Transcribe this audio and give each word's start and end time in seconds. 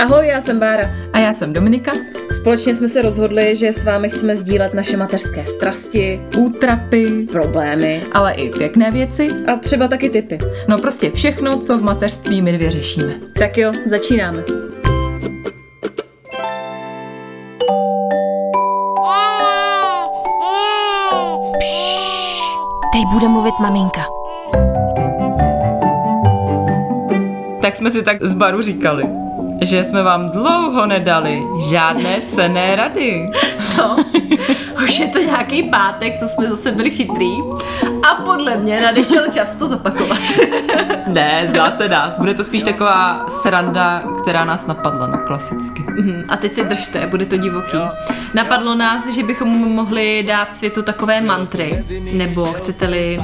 Ahoj, 0.00 0.26
já 0.26 0.40
jsem 0.40 0.58
Bára. 0.58 0.90
A 1.12 1.18
já 1.18 1.32
jsem 1.32 1.52
Dominika. 1.52 1.92
Společně 2.32 2.74
jsme 2.74 2.88
se 2.88 3.02
rozhodli, 3.02 3.56
že 3.56 3.72
s 3.72 3.84
vámi 3.84 4.10
chceme 4.10 4.36
sdílet 4.36 4.74
naše 4.74 4.96
mateřské 4.96 5.46
strasti, 5.46 6.20
útrapy, 6.38 7.26
problémy, 7.32 8.02
ale 8.12 8.32
i 8.32 8.50
pěkné 8.50 8.90
věci. 8.90 9.28
A 9.46 9.56
třeba 9.56 9.88
taky 9.88 10.10
typy. 10.10 10.38
No 10.68 10.78
prostě 10.78 11.10
všechno, 11.10 11.58
co 11.58 11.78
v 11.78 11.82
mateřství 11.82 12.42
my 12.42 12.52
dvě 12.52 12.70
řešíme. 12.70 13.14
Tak 13.38 13.58
jo, 13.58 13.72
začínáme. 13.86 14.42
Teď 22.92 23.02
bude 23.12 23.28
mluvit 23.28 23.54
maminka. 23.60 24.02
Tak 27.62 27.76
jsme 27.76 27.90
si 27.90 28.02
tak 28.02 28.22
z 28.22 28.34
baru 28.34 28.62
říkali, 28.62 29.04
že 29.60 29.84
jsme 29.84 30.02
vám 30.02 30.30
dlouho 30.30 30.86
nedali 30.86 31.42
žádné 31.70 32.20
cené 32.26 32.76
rady. 32.76 33.30
No, 33.78 33.96
už 34.84 34.98
je 34.98 35.08
to 35.08 35.18
nějaký 35.18 35.62
pátek, 35.62 36.18
co 36.18 36.26
jsme 36.26 36.48
zase 36.48 36.72
byli 36.72 36.90
chytrý 36.90 37.30
a 38.10 38.14
podle 38.14 38.56
mě 38.56 38.80
nadešel 38.80 39.24
čas 39.32 39.54
to 39.54 39.66
zopakovat. 39.66 40.18
Ne, 41.12 41.46
znáte 41.50 41.88
nás. 41.88 42.18
Bude 42.18 42.34
to 42.34 42.44
spíš 42.44 42.62
taková 42.62 43.26
sranda, 43.28 44.02
která 44.22 44.44
nás 44.44 44.66
napadla, 44.66 45.06
no 45.06 45.18
klasicky. 45.18 45.84
Mhm, 45.88 46.24
a 46.28 46.36
teď 46.36 46.54
si 46.54 46.64
držte, 46.64 47.06
bude 47.06 47.26
to 47.26 47.36
divoký. 47.36 47.78
Napadlo 48.34 48.74
nás, 48.74 49.14
že 49.14 49.22
bychom 49.22 49.48
mohli 49.48 50.22
dát 50.22 50.56
světu 50.56 50.82
takové 50.82 51.20
mantry, 51.20 51.84
nebo 52.12 52.44
chcete-li 52.44 53.20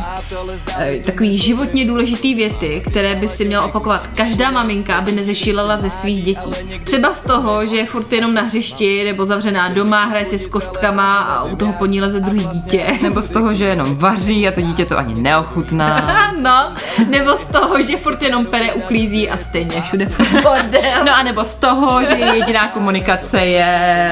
eh, 0.78 0.96
takový 1.06 1.38
životně 1.38 1.86
důležitý 1.86 2.34
věty, 2.34 2.82
které 2.86 3.14
by 3.14 3.28
si 3.28 3.44
měla 3.44 3.64
opakovat 3.64 4.06
každá 4.14 4.50
maminka, 4.50 4.96
aby 4.96 5.12
nezešílela 5.12 5.76
ze 5.76 5.90
svých 5.90 6.24
dětí. 6.24 6.50
Třeba 6.84 7.12
z 7.12 7.20
toho, 7.20 7.66
že 7.66 7.76
je 7.76 7.86
furt 7.86 8.12
jenom 8.12 8.34
na 8.34 8.42
hřišti, 8.42 9.04
nebo 9.04 9.24
zavřená 9.24 9.68
doma, 9.68 10.04
hraje 10.04 10.24
si 10.24 10.38
s 10.38 10.46
kostkama 10.46 11.18
a 11.18 11.44
u 11.44 11.56
toho 11.56 11.72
po 11.72 11.86
ní 11.86 12.00
leze 12.00 12.20
druhý 12.20 12.46
dítě. 12.52 12.86
Nebo 13.02 13.22
z 13.22 13.30
toho, 13.30 13.54
že 13.54 13.64
jenom 13.64 13.96
vaří 13.96 14.48
a 14.48 14.52
to 14.52 14.60
dítě 14.60 14.84
to 14.84 14.98
ani 14.98 15.14
neochutná. 15.14 16.16
no, 16.40 16.74
nebo 17.08 17.36
z 17.36 17.46
toho, 17.46 17.75
že 17.82 17.96
furt 17.96 18.22
jenom 18.22 18.46
pere 18.46 18.72
uklízí 18.72 19.30
a 19.30 19.36
stejně 19.36 19.82
všude 19.82 20.06
furt 20.06 20.42
bordel. 20.42 21.04
No 21.04 21.16
a 21.16 21.22
nebo 21.22 21.44
z 21.44 21.54
toho, 21.54 22.04
že 22.04 22.14
jediná 22.14 22.68
komunikace 22.68 23.40
je... 23.40 24.08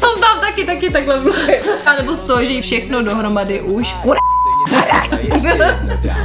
to 0.00 0.06
znám 0.18 0.40
taky, 0.40 0.64
taky 0.64 0.90
takhle 0.90 1.20
mluvím. 1.20 1.60
A 1.86 1.94
nebo 1.94 2.16
z 2.16 2.22
toho, 2.22 2.44
že 2.44 2.60
všechno 2.62 3.02
dohromady 3.02 3.60
už 3.60 3.92
kur... 3.92 4.16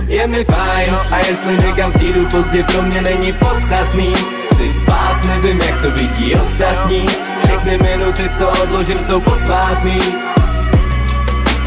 Je 0.07 0.27
mi 0.27 0.43
fajn 0.43 0.93
a 1.11 1.17
jestli 1.17 1.57
někam 1.57 1.91
přijdu 1.91 2.27
pozdě, 2.31 2.63
pro 2.63 2.81
mě 2.81 3.01
není 3.01 3.33
podstatný 3.33 4.13
Chci 4.53 4.69
spát, 4.69 5.21
nevím 5.27 5.61
jak 5.61 5.81
to 5.81 5.91
vidí 5.91 6.35
ostatní 6.35 7.05
Všechny 7.43 7.77
minuty, 7.77 8.29
co 8.29 8.49
odložím, 8.63 8.99
jsou 8.99 9.21
posvátný 9.21 9.99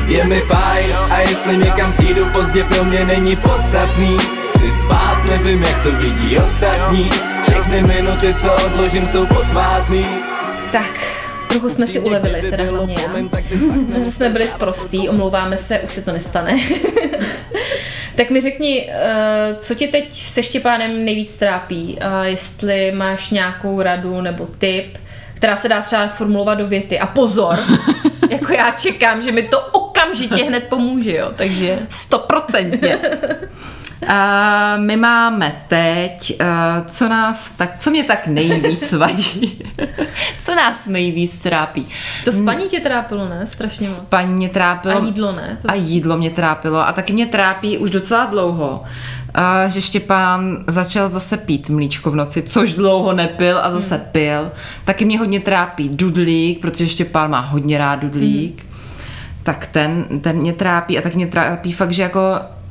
Je 0.08 0.24
mi 0.24 0.40
fajn 0.40 0.90
a 1.10 1.18
jestli 1.18 1.56
někam 1.56 1.92
přijdu 1.92 2.26
pozdě, 2.32 2.64
pro 2.64 2.84
mě 2.84 3.04
není 3.04 3.36
podstatný 3.36 4.16
Chci 4.50 4.72
spát, 4.72 5.24
nevím 5.30 5.62
jak 5.62 5.82
to 5.82 5.92
vidí 5.92 6.38
ostatní 6.38 7.10
Všechny 7.42 7.82
minuty, 7.82 8.34
co 8.34 8.52
odložím, 8.66 9.06
jsou 9.06 9.26
posvátný 9.26 10.06
Tak, 10.72 11.00
Trochu 11.48 11.68
jsme 11.68 11.86
si 11.86 12.00
ulevili, 12.00 12.50
teda 12.50 12.64
hlavně 12.64 12.94
já. 13.02 13.40
Zase 13.86 14.12
jsme 14.12 14.28
byli 14.28 14.48
zprostý, 14.48 15.08
omlouváme 15.08 15.56
se, 15.56 15.80
už 15.80 15.92
se 15.92 16.02
to 16.02 16.12
nestane. 16.12 16.60
tak 18.16 18.30
mi 18.30 18.40
řekni, 18.40 18.90
eh, 18.92 19.56
co 19.58 19.74
tě 19.74 19.88
teď 19.88 20.22
se 20.22 20.42
Štěpánem 20.42 21.04
nejvíc 21.04 21.34
trápí? 21.34 21.98
A 22.00 22.24
jestli 22.24 22.92
máš 22.92 23.30
nějakou 23.30 23.82
radu 23.82 24.20
nebo 24.20 24.48
tip, 24.58 24.98
která 25.34 25.56
se 25.56 25.68
dá 25.68 25.80
třeba 25.80 26.08
formulovat 26.08 26.58
do 26.58 26.66
věty. 26.66 26.98
A 26.98 27.06
pozor, 27.06 27.58
jako 28.30 28.52
já 28.52 28.70
čekám, 28.70 29.22
že 29.22 29.32
mi 29.32 29.42
to 29.42 29.60
okamžitě 29.98 30.44
hned 30.44 30.64
pomůže, 30.68 31.16
jo, 31.16 31.32
takže... 31.36 31.78
Stoprocentně. 31.88 32.98
Uh, 34.02 34.84
my 34.84 34.96
máme 34.96 35.62
teď, 35.68 36.40
uh, 36.40 36.86
co 36.86 37.08
nás 37.08 37.50
tak, 37.50 37.78
co 37.78 37.90
mě 37.90 38.04
tak 38.04 38.26
nejvíc 38.26 38.92
vadí, 38.92 39.64
co 40.40 40.54
nás 40.54 40.86
nejvíc 40.86 41.38
trápí. 41.38 41.86
To 42.24 42.32
spaní 42.32 42.68
tě 42.68 42.80
trápilo, 42.80 43.28
ne? 43.28 43.46
Strašně 43.46 43.88
moc. 43.88 43.98
Spaní 43.98 44.34
mě 44.34 44.48
trápilo. 44.48 45.02
A 45.02 45.04
jídlo, 45.04 45.32
ne? 45.32 45.58
To... 45.62 45.70
A 45.70 45.74
jídlo 45.74 46.18
mě 46.18 46.30
trápilo. 46.30 46.88
A 46.88 46.92
taky 46.92 47.12
mě 47.12 47.26
trápí 47.26 47.78
už 47.78 47.90
docela 47.90 48.26
dlouho, 48.26 48.84
uh, 49.36 49.70
že 49.70 49.80
Štěpán 49.80 50.64
začal 50.66 51.08
zase 51.08 51.36
pít 51.36 51.68
mlíčko 51.68 52.10
v 52.10 52.16
noci, 52.16 52.42
což 52.42 52.74
dlouho 52.74 53.12
nepil 53.12 53.58
a 53.58 53.70
zase 53.70 53.96
hmm. 53.96 54.06
pil. 54.12 54.50
Taky 54.84 55.04
mě 55.04 55.18
hodně 55.18 55.40
trápí 55.40 55.88
dudlík, 55.88 56.60
protože 56.60 56.88
Štěpán 56.88 57.30
má 57.30 57.40
hodně 57.40 57.78
rád 57.78 57.96
dudlík. 57.96 58.60
Hmm. 58.60 58.68
Tak 59.48 59.66
ten, 59.66 60.06
ten 60.20 60.36
mě 60.36 60.52
trápí 60.52 60.98
a 60.98 61.02
tak 61.02 61.14
mě 61.14 61.26
trápí 61.26 61.72
fakt, 61.72 61.90
že 61.90 62.02
jako 62.02 62.20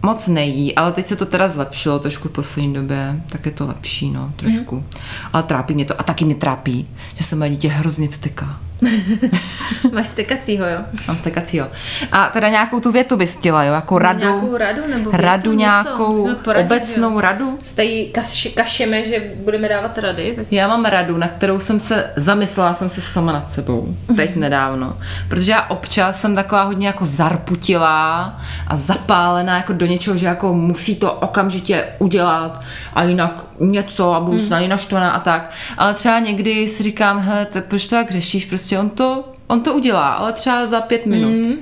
moc 0.03 0.27
nejí, 0.27 0.75
ale 0.75 0.91
teď 0.91 1.05
se 1.05 1.15
to 1.15 1.25
teda 1.25 1.47
zlepšilo 1.47 1.99
trošku 1.99 2.27
v 2.27 2.31
poslední 2.31 2.73
době, 2.73 3.21
tak 3.29 3.45
je 3.45 3.51
to 3.51 3.67
lepší, 3.67 4.11
no, 4.11 4.33
trošku. 4.35 4.75
Mm. 4.75 4.85
Ale 5.33 5.43
trápí 5.43 5.73
mě 5.73 5.85
to 5.85 5.99
a 5.99 6.03
taky 6.03 6.25
mě 6.25 6.35
trápí, 6.35 6.87
že 7.15 7.23
se 7.23 7.35
moje 7.35 7.49
dítě 7.49 7.69
hrozně 7.69 8.09
vstyká. 8.09 8.59
Máš 9.93 10.07
stekacího, 10.07 10.65
jo? 10.65 10.79
Mám 11.07 11.17
stekacího. 11.17 11.67
A 12.11 12.27
teda 12.27 12.49
nějakou 12.49 12.79
tu 12.79 12.91
větu 12.91 13.17
bys 13.17 13.37
chtěla, 13.37 13.63
jo? 13.63 13.73
Jako 13.73 13.99
radu? 13.99 14.19
Nějakou 14.19 14.57
radu 14.57 14.81
nebo 14.87 15.11
větu, 15.11 15.23
Radu 15.23 15.53
nějakou 15.53 16.29
poradit, 16.43 16.65
obecnou 16.65 17.11
jo. 17.11 17.21
radu? 17.21 17.59
Tady 17.75 18.09
kaš, 18.13 18.47
kašeme, 18.55 19.03
že 19.03 19.31
budeme 19.35 19.69
dávat 19.69 19.97
rady. 19.97 20.33
Tak... 20.35 20.45
Já 20.51 20.67
mám 20.67 20.85
radu, 20.85 21.17
na 21.17 21.27
kterou 21.27 21.59
jsem 21.59 21.79
se 21.79 22.11
zamyslela, 22.15 22.73
jsem 22.73 22.89
se 22.89 23.01
sama 23.01 23.31
nad 23.31 23.51
sebou. 23.51 23.95
Teď 24.15 24.35
nedávno. 24.35 24.97
Protože 25.29 25.51
já 25.51 25.61
občas 25.69 26.21
jsem 26.21 26.35
taková 26.35 26.63
hodně 26.63 26.87
jako 26.87 27.05
zarputilá 27.05 28.41
a 28.67 28.75
zapálená 28.75 29.57
jako 29.57 29.73
do 29.73 29.85
něčeho, 29.85 30.17
že 30.17 30.25
jako 30.25 30.53
musí 30.53 30.95
to 30.95 31.13
okamžitě 31.13 31.85
udělat 31.99 32.61
a 32.93 33.03
jinak 33.03 33.45
něco 33.59 34.13
a 34.13 34.19
budu 34.19 34.37
mm. 34.37 34.49
na 34.49 34.67
naštvaná 34.67 35.11
a 35.11 35.19
tak. 35.19 35.51
Ale 35.77 35.93
třeba 35.93 36.19
někdy 36.19 36.67
si 36.67 36.83
říkám, 36.83 37.19
hele, 37.19 37.47
proč 37.67 37.87
to 37.87 37.95
tak 37.95 38.11
řešíš? 38.11 38.45
Prostě 38.45 38.66
on 38.75 38.89
to, 38.89 39.31
on 39.47 39.61
to 39.61 39.73
udělá, 39.73 40.13
ale 40.13 40.33
třeba 40.33 40.67
za 40.67 40.81
pět 40.81 41.05
minut. 41.05 41.47
Mm. 41.47 41.55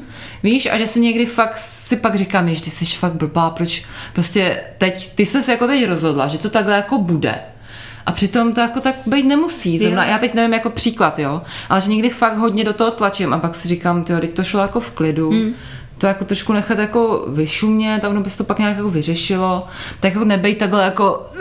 Víš, 0.43 0.66
a 0.71 0.77
že 0.77 0.88
si 0.88 0.99
někdy 0.99 1.25
fakt 1.25 1.57
si 1.57 1.95
pak 1.95 2.16
říkám, 2.16 2.55
že 2.55 2.61
ty 2.61 2.69
jsi 2.69 2.85
fakt 2.85 3.13
blbá, 3.13 3.49
proč 3.49 3.83
prostě 4.13 4.63
teď, 4.77 5.16
ty 5.16 5.25
jsi 5.25 5.43
se 5.43 5.51
jako 5.51 5.67
teď 5.67 5.88
rozhodla, 5.88 6.27
že 6.27 6.38
to 6.38 6.49
takhle 6.49 6.75
jako 6.75 6.97
bude. 6.97 7.35
A 8.05 8.11
přitom 8.11 8.53
to 8.53 8.61
jako 8.61 8.79
tak 8.79 8.95
být 9.05 9.25
nemusí. 9.25 9.77
Zrovna, 9.79 10.05
já 10.05 10.17
teď 10.17 10.33
nevím 10.33 10.53
jako 10.53 10.69
příklad, 10.69 11.19
jo, 11.19 11.41
ale 11.69 11.81
že 11.81 11.89
někdy 11.89 12.09
fakt 12.09 12.38
hodně 12.38 12.63
do 12.63 12.73
toho 12.73 12.91
tlačím 12.91 13.33
a 13.33 13.39
pak 13.39 13.55
si 13.55 13.67
říkám, 13.67 14.03
ty 14.03 14.13
teď 14.13 14.33
to 14.33 14.43
šlo 14.43 14.61
jako 14.61 14.79
v 14.79 14.91
klidu. 14.91 15.31
Mm 15.31 15.53
to 15.97 16.07
jako 16.07 16.25
trošku 16.25 16.53
nechat 16.53 16.79
jako 16.79 17.25
vyšumět 17.29 18.05
a 18.05 18.09
ono 18.09 18.22
by 18.22 18.29
to 18.29 18.43
pak 18.43 18.59
nějak 18.59 18.77
jako 18.77 18.89
vyřešilo, 18.89 19.67
tak 19.99 20.13
jako 20.13 20.25
nebej 20.25 20.55
takhle 20.55 20.83
jako 20.83 21.31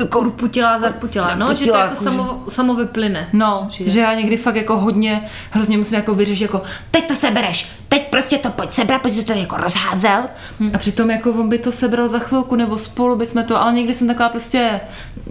jako 0.00 0.20
urputilá, 0.20 0.78
zarputilá, 0.78 1.34
no, 1.34 1.54
že 1.54 1.64
to 1.64 1.70
jako, 1.70 1.78
jako 1.78 1.96
samo, 1.96 2.42
že... 2.44 2.54
samo 2.54 2.74
vyplyne. 2.74 3.28
No, 3.32 3.64
přijde. 3.68 3.90
že 3.90 4.00
já 4.00 4.14
někdy 4.14 4.36
fakt 4.36 4.56
jako 4.56 4.78
hodně, 4.78 5.28
hrozně 5.50 5.78
musím 5.78 5.96
jako 5.96 6.14
vyřešit, 6.14 6.42
jako 6.44 6.62
teď 6.90 7.08
to 7.08 7.14
sebereš, 7.14 7.70
teď 7.88 8.10
prostě 8.10 8.38
to 8.38 8.50
pojď 8.50 8.72
sebrat, 8.72 9.02
pojď 9.02 9.26
to 9.26 9.32
jako 9.32 9.56
rozházel. 9.56 10.22
Hmm. 10.60 10.70
A 10.74 10.78
přitom 10.78 11.10
jako 11.10 11.30
on 11.30 11.48
by 11.48 11.58
to 11.58 11.72
sebral 11.72 12.08
za 12.08 12.18
chvilku, 12.18 12.56
nebo 12.56 12.78
spolu 12.78 13.16
bychom 13.16 13.44
to, 13.44 13.62
ale 13.62 13.72
někdy 13.72 13.94
jsem 13.94 14.06
taková 14.06 14.28
prostě 14.28 14.80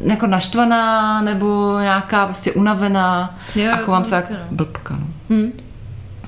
jako 0.03 0.28
naštvaná, 0.28 1.22
nebo 1.22 1.80
nějaká 1.80 2.25
prostě 2.25 2.51
unavená 2.51 3.40
jo, 3.56 3.72
a 3.74 3.78
chovám 3.78 4.06
se 4.06 4.16
jako 4.16 4.34
no. 4.34 4.40
blbka. 4.51 4.96
No. 4.96 5.07
Hmm. 5.30 5.51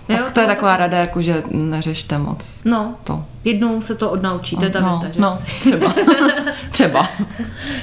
Tak 0.08 0.20
jo, 0.20 0.26
to, 0.26 0.32
to 0.32 0.40
je 0.40 0.48
taková 0.48 0.78
rada, 0.78 0.98
jako 0.98 1.22
že 1.22 1.44
neřešte 1.52 2.18
moc. 2.18 2.62
No, 2.66 2.96
to. 3.04 3.26
Jednou 3.44 3.82
se 3.82 3.96
to 3.96 4.12
odnaučí, 4.12 4.56
to 4.56 4.66
je 4.66 4.72
ta 4.72 4.80
no, 4.80 5.00
věta, 5.00 5.14
že? 5.14 5.22
No, 5.22 5.32
třeba. 5.62 5.96
třeba. 6.72 7.10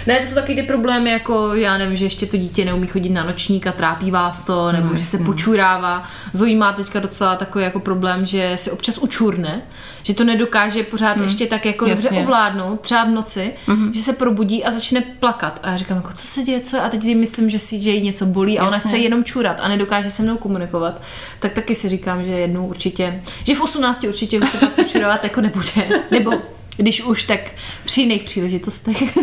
Ne, 0.07 0.21
to 0.21 0.27
jsou 0.27 0.35
taky 0.35 0.55
ty 0.55 0.63
problémy, 0.63 1.11
jako 1.11 1.55
já 1.55 1.79
nevím, 1.79 1.97
že 1.97 2.05
ještě 2.05 2.27
to 2.27 2.37
dítě 2.37 2.65
neumí 2.65 2.87
chodit 2.87 3.11
na 3.11 3.25
nočník 3.25 3.67
a 3.67 3.73
trápí 3.73 4.11
vás 4.11 4.43
to, 4.43 4.73
nebo 4.73 4.89
no, 4.89 4.97
že 4.97 5.05
se 5.05 5.19
počurává. 5.19 6.03
Zoe 6.33 6.57
má 6.57 6.73
teďka 6.73 7.01
docela 7.01 7.37
takový 7.37 7.65
jako 7.65 7.81
problém, 7.81 8.27
že 8.27 8.53
si 8.57 8.71
občas 8.71 8.99
učurne, 8.99 9.63
že 10.09 10.15
to 10.15 10.25
nedokáže 10.25 10.83
pořád 10.83 11.17
hmm. 11.17 11.25
ještě 11.25 11.47
tak 11.47 11.67
jako 11.67 11.87
Jasně. 11.87 12.03
dobře 12.03 12.25
ovládnout, 12.25 12.81
třeba 12.81 13.05
v 13.05 13.09
noci, 13.09 13.53
hmm. 13.67 13.95
že 13.95 14.01
se 14.01 14.13
probudí 14.13 14.65
a 14.65 14.71
začne 14.71 15.01
plakat. 15.01 15.61
A 15.63 15.71
já 15.71 15.77
říkám, 15.77 15.97
jako, 15.97 16.11
co 16.15 16.27
se 16.27 16.43
děje, 16.43 16.61
co? 16.61 16.83
A 16.83 16.89
teď 16.89 17.17
myslím, 17.17 17.51
že 17.51 17.59
si 17.59 17.81
že 17.81 17.91
jí 17.91 18.03
něco 18.03 18.27
bolí 18.27 18.59
a 18.59 18.65
Jasně. 18.65 18.77
ona 18.77 18.79
chce 18.79 18.99
jenom 18.99 19.25
čurat 19.25 19.57
a 19.61 19.69
nedokáže 19.69 20.11
se 20.11 20.23
mnou 20.23 20.37
komunikovat. 20.37 21.03
Tak 21.41 21.53
taky 21.53 21.75
si 21.75 21.89
říkám, 21.89 22.25
že 22.25 22.31
jednou 22.31 22.67
určitě, 22.67 23.23
že 23.45 23.55
v 23.55 23.61
18 23.61 24.05
určitě 24.05 24.41
už 24.41 24.49
se 24.49 24.59
tak 24.59 24.73
počurovat 24.73 25.25
jako 25.25 25.41
nebude. 25.41 25.89
Nebo 26.11 26.33
když 26.77 27.03
už, 27.03 27.23
tak 27.23 27.41
při 27.85 28.01
jiných 28.01 28.23
příležitostech. 28.23 29.03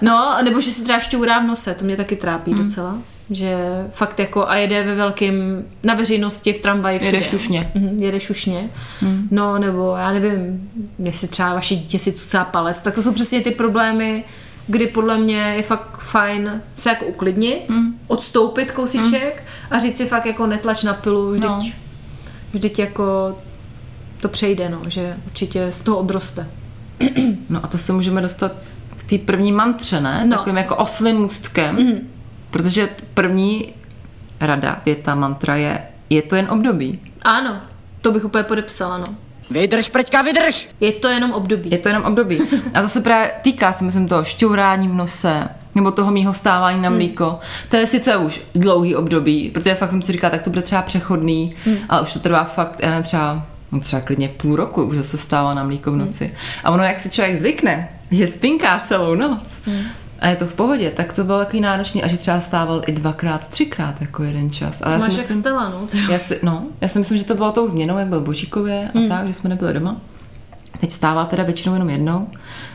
no, 0.00 0.36
nebo 0.44 0.60
že 0.60 0.70
se 0.70 0.84
třeba 0.84 0.98
šťourá 0.98 1.38
v 1.38 1.46
nose, 1.46 1.74
to 1.74 1.84
mě 1.84 1.96
taky 1.96 2.16
trápí 2.16 2.52
hmm. 2.52 2.62
docela 2.62 2.98
že 3.30 3.56
fakt 3.92 4.18
jako 4.18 4.48
a 4.48 4.56
jede 4.56 4.82
ve 4.82 4.94
velkým, 4.94 5.64
na 5.82 5.94
veřejnosti, 5.94 6.52
v 6.52 6.58
tramvaji 6.58 6.98
všude. 6.98 7.16
Jede 7.16 7.22
šušně. 7.26 7.70
Mhm, 7.74 8.02
jede 8.02 8.20
šušně. 8.20 8.70
Hmm. 9.00 9.28
No 9.30 9.58
nebo 9.58 9.94
já 9.98 10.12
nevím, 10.12 10.70
jestli 10.98 11.28
třeba 11.28 11.54
vaše 11.54 11.74
dítě 11.76 11.98
si 11.98 12.12
cucá 12.12 12.44
palec, 12.44 12.80
tak 12.82 12.94
to 12.94 13.02
jsou 13.02 13.12
přesně 13.12 13.40
ty 13.40 13.50
problémy, 13.50 14.24
kdy 14.66 14.86
podle 14.86 15.18
mě 15.18 15.36
je 15.56 15.62
fakt 15.62 15.98
fajn 15.98 16.62
se 16.74 16.88
jako 16.88 17.04
uklidnit, 17.06 17.70
Mm. 17.70 17.98
odstoupit 18.06 18.70
kousíček 18.72 19.42
a 19.70 19.78
říct 19.78 19.96
si 19.96 20.06
fakt 20.06 20.26
jako 20.26 20.46
netlač 20.46 20.82
na 20.82 20.94
pilu, 20.94 21.30
vždyť, 21.30 21.44
No. 21.48 21.58
vždyť 22.52 22.78
jako 22.78 23.36
to 24.20 24.28
přejde, 24.28 24.68
no, 24.68 24.80
že 24.88 25.16
určitě 25.26 25.72
z 25.72 25.80
toho 25.80 25.98
odroste. 25.98 26.46
No 27.48 27.64
a 27.64 27.66
to 27.66 27.78
se 27.78 27.92
můžeme 27.92 28.20
dostat 28.20 28.52
k 28.96 29.10
té 29.10 29.18
první 29.18 29.52
mantře, 29.52 30.00
ne? 30.00 30.24
No. 30.26 30.36
Takovým 30.36 30.56
jako 30.56 30.76
oslým 30.76 31.16
můstkem. 31.16 31.76
Mm. 31.76 31.98
Protože 32.50 32.88
první 33.14 33.74
rada, 34.40 34.82
věta, 34.84 35.14
mantra 35.14 35.56
je, 35.56 35.82
je 36.10 36.22
to 36.22 36.36
jen 36.36 36.46
období. 36.50 37.00
Ano, 37.22 37.56
to 38.00 38.12
bych 38.12 38.24
úplně 38.24 38.44
podepsala, 38.44 38.98
no. 38.98 39.04
Vydrž, 39.50 39.88
prťka, 39.88 40.22
vydrž! 40.22 40.68
Je 40.80 40.92
to 40.92 41.08
jenom 41.08 41.32
období. 41.32 41.70
Je 41.70 41.78
to 41.78 41.88
jenom 41.88 42.02
období. 42.02 42.40
A 42.74 42.82
to 42.82 42.88
se 42.88 43.00
právě 43.00 43.32
týká, 43.42 43.72
si 43.72 43.84
myslím, 43.84 44.08
toho 44.08 44.24
šťourání 44.24 44.88
v 44.88 44.94
nose, 44.94 45.48
nebo 45.74 45.90
toho 45.90 46.10
mýho 46.10 46.32
stávání 46.32 46.82
na 46.82 46.90
mlíko. 46.90 47.38
To 47.68 47.76
je 47.76 47.86
sice 47.86 48.16
už 48.16 48.40
dlouhý 48.54 48.96
období, 48.96 49.50
protože 49.50 49.74
fakt 49.74 49.90
jsem 49.90 50.02
si 50.02 50.12
říkala, 50.12 50.30
tak 50.30 50.42
to 50.42 50.50
bude 50.50 50.62
třeba 50.62 50.82
přechodný, 50.82 51.54
ale 51.88 52.02
už 52.02 52.12
to 52.12 52.18
trvá 52.18 52.44
fakt, 52.44 52.80
já 52.80 52.88
nevím, 52.88 53.02
třeba, 53.02 53.46
no 53.72 53.80
třeba 53.80 54.02
klidně 54.02 54.28
půl 54.28 54.56
roku 54.56 54.84
už 54.84 54.96
zase 54.96 55.18
stává 55.18 55.54
na 55.54 55.64
mlíko 55.64 55.92
v 55.92 55.96
noci. 55.96 56.34
A 56.64 56.70
ono, 56.70 56.82
jak 56.82 57.00
si 57.00 57.10
člověk 57.10 57.38
zvykne, 57.38 57.88
že 58.10 58.26
spinká 58.26 58.78
celou 58.84 59.14
noc, 59.14 59.58
a 60.20 60.28
je 60.28 60.36
to 60.36 60.46
v 60.46 60.54
pohodě, 60.54 60.90
tak 60.90 61.12
to 61.12 61.24
bylo 61.24 61.38
takový 61.38 61.60
náročný 61.60 62.02
a 62.02 62.08
že 62.08 62.16
třeba 62.16 62.40
stával 62.40 62.82
i 62.86 62.92
dvakrát, 62.92 63.48
třikrát 63.48 64.00
jako 64.00 64.22
jeden 64.22 64.50
čas. 64.50 64.82
Ale 64.82 64.92
já 64.92 64.98
Máš 64.98 65.12
si 65.12 65.18
jak 65.18 65.26
myslím, 65.26 65.40
Stella, 65.40 65.68
no. 65.68 65.86
já 66.10 66.18
si, 66.18 66.40
no, 66.42 66.66
já 66.80 66.88
si 66.88 66.98
myslím, 66.98 67.18
že 67.18 67.24
to 67.24 67.34
bylo 67.34 67.52
tou 67.52 67.68
změnou, 67.68 67.98
jak 67.98 68.08
byl 68.08 68.20
Božíkově 68.20 68.90
a 68.94 69.08
tak, 69.08 69.26
že 69.26 69.32
jsme 69.32 69.50
nebyli 69.50 69.74
doma. 69.74 69.96
Teď 70.80 70.90
vstává 70.90 71.24
teda 71.24 71.42
většinou 71.42 71.74
jenom 71.74 71.90
jednou, 71.90 72.28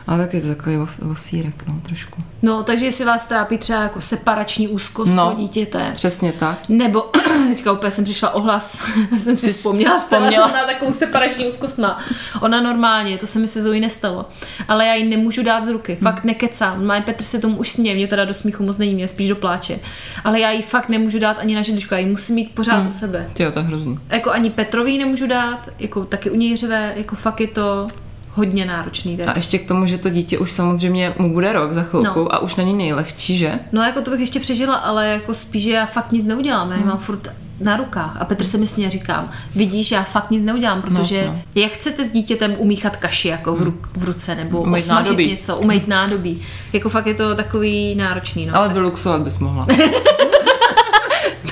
ale 0.06 0.18
tak 0.24 0.34
je 0.34 0.40
to 0.40 0.48
takový 0.48 0.76
os, 0.76 0.98
osírek, 1.12 1.54
no, 1.68 1.74
trošku. 1.82 2.22
No, 2.42 2.62
takže 2.62 2.84
jestli 2.84 3.04
vás 3.04 3.24
trápí 3.24 3.58
třeba 3.58 3.82
jako 3.82 4.00
separační 4.00 4.68
úzkost 4.68 5.12
No. 5.12 5.30
no. 5.30 5.36
dítěte, 5.38 5.90
Přesně 5.94 6.32
tak. 6.32 6.58
nebo, 6.68 7.00
teďka 7.48 7.72
úplně 7.72 7.90
jsem 7.90 8.04
přišla 8.04 8.30
ohlas, 8.34 8.80
jsem 9.18 9.36
si 9.36 9.46
Jsi 9.46 9.52
vzpomněla, 9.52 9.98
vzpomněla. 9.98 10.30
vzpomněla. 10.30 10.46
Ona 10.62 10.72
takovou 10.72 10.92
separační 10.92 11.46
úzkost 11.46 11.78
má. 11.78 11.98
Ona 12.40 12.60
normálně, 12.60 13.18
to 13.18 13.26
se 13.26 13.38
mi 13.38 13.48
se 13.48 13.62
Zoe 13.62 13.80
nestalo, 13.80 14.26
ale 14.68 14.86
já 14.86 14.94
ji 14.94 15.08
nemůžu 15.08 15.42
dát 15.42 15.64
z 15.64 15.68
ruky, 15.68 15.96
fakt 16.02 16.24
nekecám. 16.24 16.84
Má 16.86 17.00
Petr 17.00 17.22
se 17.22 17.38
tomu 17.38 17.56
už 17.56 17.70
směje, 17.70 17.94
mě 17.96 18.06
teda 18.06 18.24
do 18.24 18.34
smíchu 18.34 18.62
moc 18.62 18.78
není, 18.78 18.94
mě 18.94 19.08
spíš 19.08 19.28
do 19.28 19.36
pláče. 19.36 19.78
Ale 20.24 20.40
já 20.40 20.50
ji 20.50 20.62
fakt 20.62 20.88
nemůžu 20.88 21.18
dát 21.18 21.38
ani 21.38 21.54
na 21.54 21.62
židličku, 21.62 21.94
já 21.94 22.00
ji 22.00 22.06
musím 22.06 22.34
mít 22.34 22.54
pořád 22.54 22.86
u 22.88 22.90
sebe. 22.90 23.28
Ty 23.32 23.50
to 23.52 23.58
je 23.58 23.64
hrozný. 23.64 23.98
Jako 24.08 24.30
ani 24.30 24.50
Petrovi 24.50 24.98
nemůžu 24.98 25.26
dát, 25.26 25.68
jako 25.78 26.04
taky 26.04 26.30
u 26.30 26.36
něj 26.36 26.56
řve, 26.56 26.92
jako 26.96 27.16
fakt 27.16 27.40
je 27.40 27.46
to 27.48 27.88
hodně 28.34 28.64
náročný. 28.64 29.22
A 29.22 29.24
Tak. 29.24 29.36
ještě 29.36 29.58
k 29.58 29.68
tomu, 29.68 29.86
že 29.86 29.98
to 29.98 30.10
dítě 30.10 30.38
už 30.38 30.52
samozřejmě 30.52 31.14
mu 31.18 31.32
bude 31.32 31.52
rok 31.52 31.72
za 31.72 31.82
chvilku 31.82 32.18
No. 32.20 32.34
a 32.34 32.38
už 32.38 32.56
není 32.56 32.74
nejlehčí, 32.74 33.38
že? 33.38 33.52
No 33.72 33.82
jako 33.82 34.00
to 34.02 34.10
bych 34.10 34.20
ještě 34.20 34.40
přežila, 34.40 34.74
ale 34.74 35.06
jako 35.08 35.34
spíš, 35.34 35.62
že 35.62 35.70
já 35.70 35.86
fakt 35.86 36.12
nic 36.12 36.24
neudělám, 36.24 36.70
já 36.70 36.76
Hmm. 36.76 36.86
mám 36.88 36.98
furt 36.98 37.28
na 37.60 37.76
rukách. 37.76 38.16
A 38.20 38.24
Petr 38.24 38.44
se 38.44 38.58
mi 38.58 38.66
směje 38.66 38.90
říkám, 38.90 39.30
vidíš, 39.54 39.90
já 39.90 40.02
fakt 40.02 40.30
nic 40.30 40.42
neudělám, 40.44 40.82
protože 40.82 41.24
No, 41.26 41.32
no, 41.32 41.42
jak 41.62 41.72
chcete 41.72 42.04
s 42.04 42.12
dítětem 42.12 42.54
umíchat 42.58 42.96
kaši 42.96 43.28
jako 43.28 43.54
v, 43.54 43.62
ruk, 43.62 43.88
v 43.96 44.04
ruce, 44.04 44.34
nebo 44.34 44.60
Umýt 44.62 44.82
osmažit 44.82 45.04
nádobí. 45.10 45.26
něco, 45.30 45.56
umýt 45.56 45.88
nádobí. 45.88 46.42
Jako 46.72 46.88
fakt 46.90 47.06
je 47.06 47.14
to 47.14 47.34
takový 47.34 47.94
náročný. 47.94 48.46
No. 48.46 48.56
Ale 48.56 48.68
vyluxovat 48.68 49.20
bys 49.20 49.38
mohla. 49.38 49.66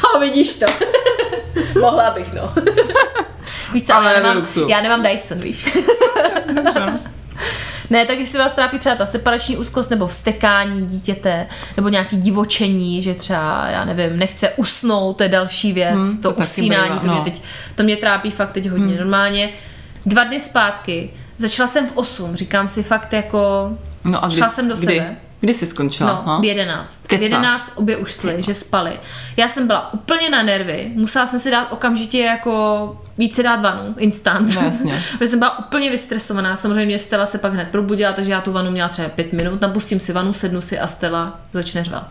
To 0.00 0.20
vidíš 0.20 0.54
to. 0.58 0.66
Mohla 1.80 2.10
bych, 2.10 2.34
no. 2.34 2.52
víš 3.72 3.82
co, 3.82 3.94
Ale 3.94 4.08
ale 4.08 4.14
já 4.14 4.34
nemám, 4.34 4.48
já 4.68 4.80
nemám 4.80 5.02
Dyson, 5.02 5.38
víš. 5.38 5.68
Ne, 7.90 8.06
tak 8.06 8.18
jestli 8.18 8.38
vás 8.38 8.52
trápí 8.52 8.78
třeba 8.78 8.94
ta 8.94 9.06
separační 9.06 9.56
úzkost 9.56 9.90
nebo 9.90 10.06
vstekání 10.06 10.86
dítěte, 10.86 11.46
nebo 11.76 11.88
nějaký 11.88 12.16
divočení, 12.16 13.02
že 13.02 13.14
třeba, 13.14 13.66
já 13.68 13.84
nevím, 13.84 14.18
nechce 14.18 14.50
usnout, 14.50 15.16
to 15.16 15.22
je 15.22 15.28
další 15.28 15.72
věc, 15.72 15.94
Hmm, 15.94 16.22
to 16.22 16.32
to, 16.32 16.40
usínání, 16.40 16.90
bývá, 16.90 17.00
to, 17.00 17.06
mě 17.08 17.16
no. 17.16 17.24
teď, 17.24 17.42
to 17.74 17.82
mě 17.82 17.96
trápí 17.96 18.30
fakt 18.30 18.52
teď 18.52 18.68
hodně. 18.68 18.86
Hmm. 18.86 18.96
Normálně 18.96 19.50
dva 20.06 20.24
dny 20.24 20.40
zpátky, 20.40 21.10
začala 21.36 21.66
jsem 21.66 21.86
v 21.86 21.92
8, 21.94 22.36
říkám 22.36 22.68
si 22.68 22.82
fakt 22.82 23.12
jako, 23.12 23.70
No 24.04 24.24
a 24.24 24.28
kdy, 24.28 24.36
šla 24.36 24.48
jsem 24.48 24.68
do 24.68 24.74
kdy, 24.74 24.86
sebe. 24.86 25.16
Kdy 25.40 25.54
jsi 25.54 25.66
skončila? 25.66 26.10
No, 26.26 26.32
ha? 26.32 26.40
v 26.40 26.44
11. 26.44 27.06
V. 27.08 27.12
11 27.12 27.72
obě 27.76 27.96
ušly, 27.96 28.42
že 28.42 28.54
spali. 28.54 29.00
Já 29.36 29.48
jsem 29.48 29.66
byla 29.66 29.94
úplně 29.94 30.30
na 30.30 30.42
nervy, 30.42 30.90
musela 30.94 31.26
jsem 31.26 31.40
si 31.40 31.50
dát 31.50 31.72
okamžitě 31.72 32.18
jako 32.18 33.02
víc 33.18 33.34
si 33.36 33.42
dát 33.42 33.60
vanu, 33.60 33.94
instant. 33.98 34.54
No, 34.54 34.62
jasně. 34.62 35.04
Protože 35.18 35.26
jsem 35.30 35.38
byla 35.38 35.58
úplně 35.58 35.90
vystresovaná. 35.90 36.56
Samozřejmě 36.56 36.98
Stella 36.98 37.26
se 37.26 37.38
pak 37.38 37.52
hned 37.52 37.68
probudila, 37.68 38.12
takže 38.12 38.30
já 38.30 38.40
tu 38.40 38.52
vanu 38.52 38.70
měla 38.70 38.88
třeba 38.88 39.08
pět 39.08 39.32
minut, 39.32 39.60
napustím 39.60 40.00
si 40.00 40.12
vanu, 40.12 40.32
sednu 40.32 40.60
si 40.60 40.78
a 40.78 40.86
Stella 40.86 41.40
začne 41.52 41.84
řvat. 41.84 42.10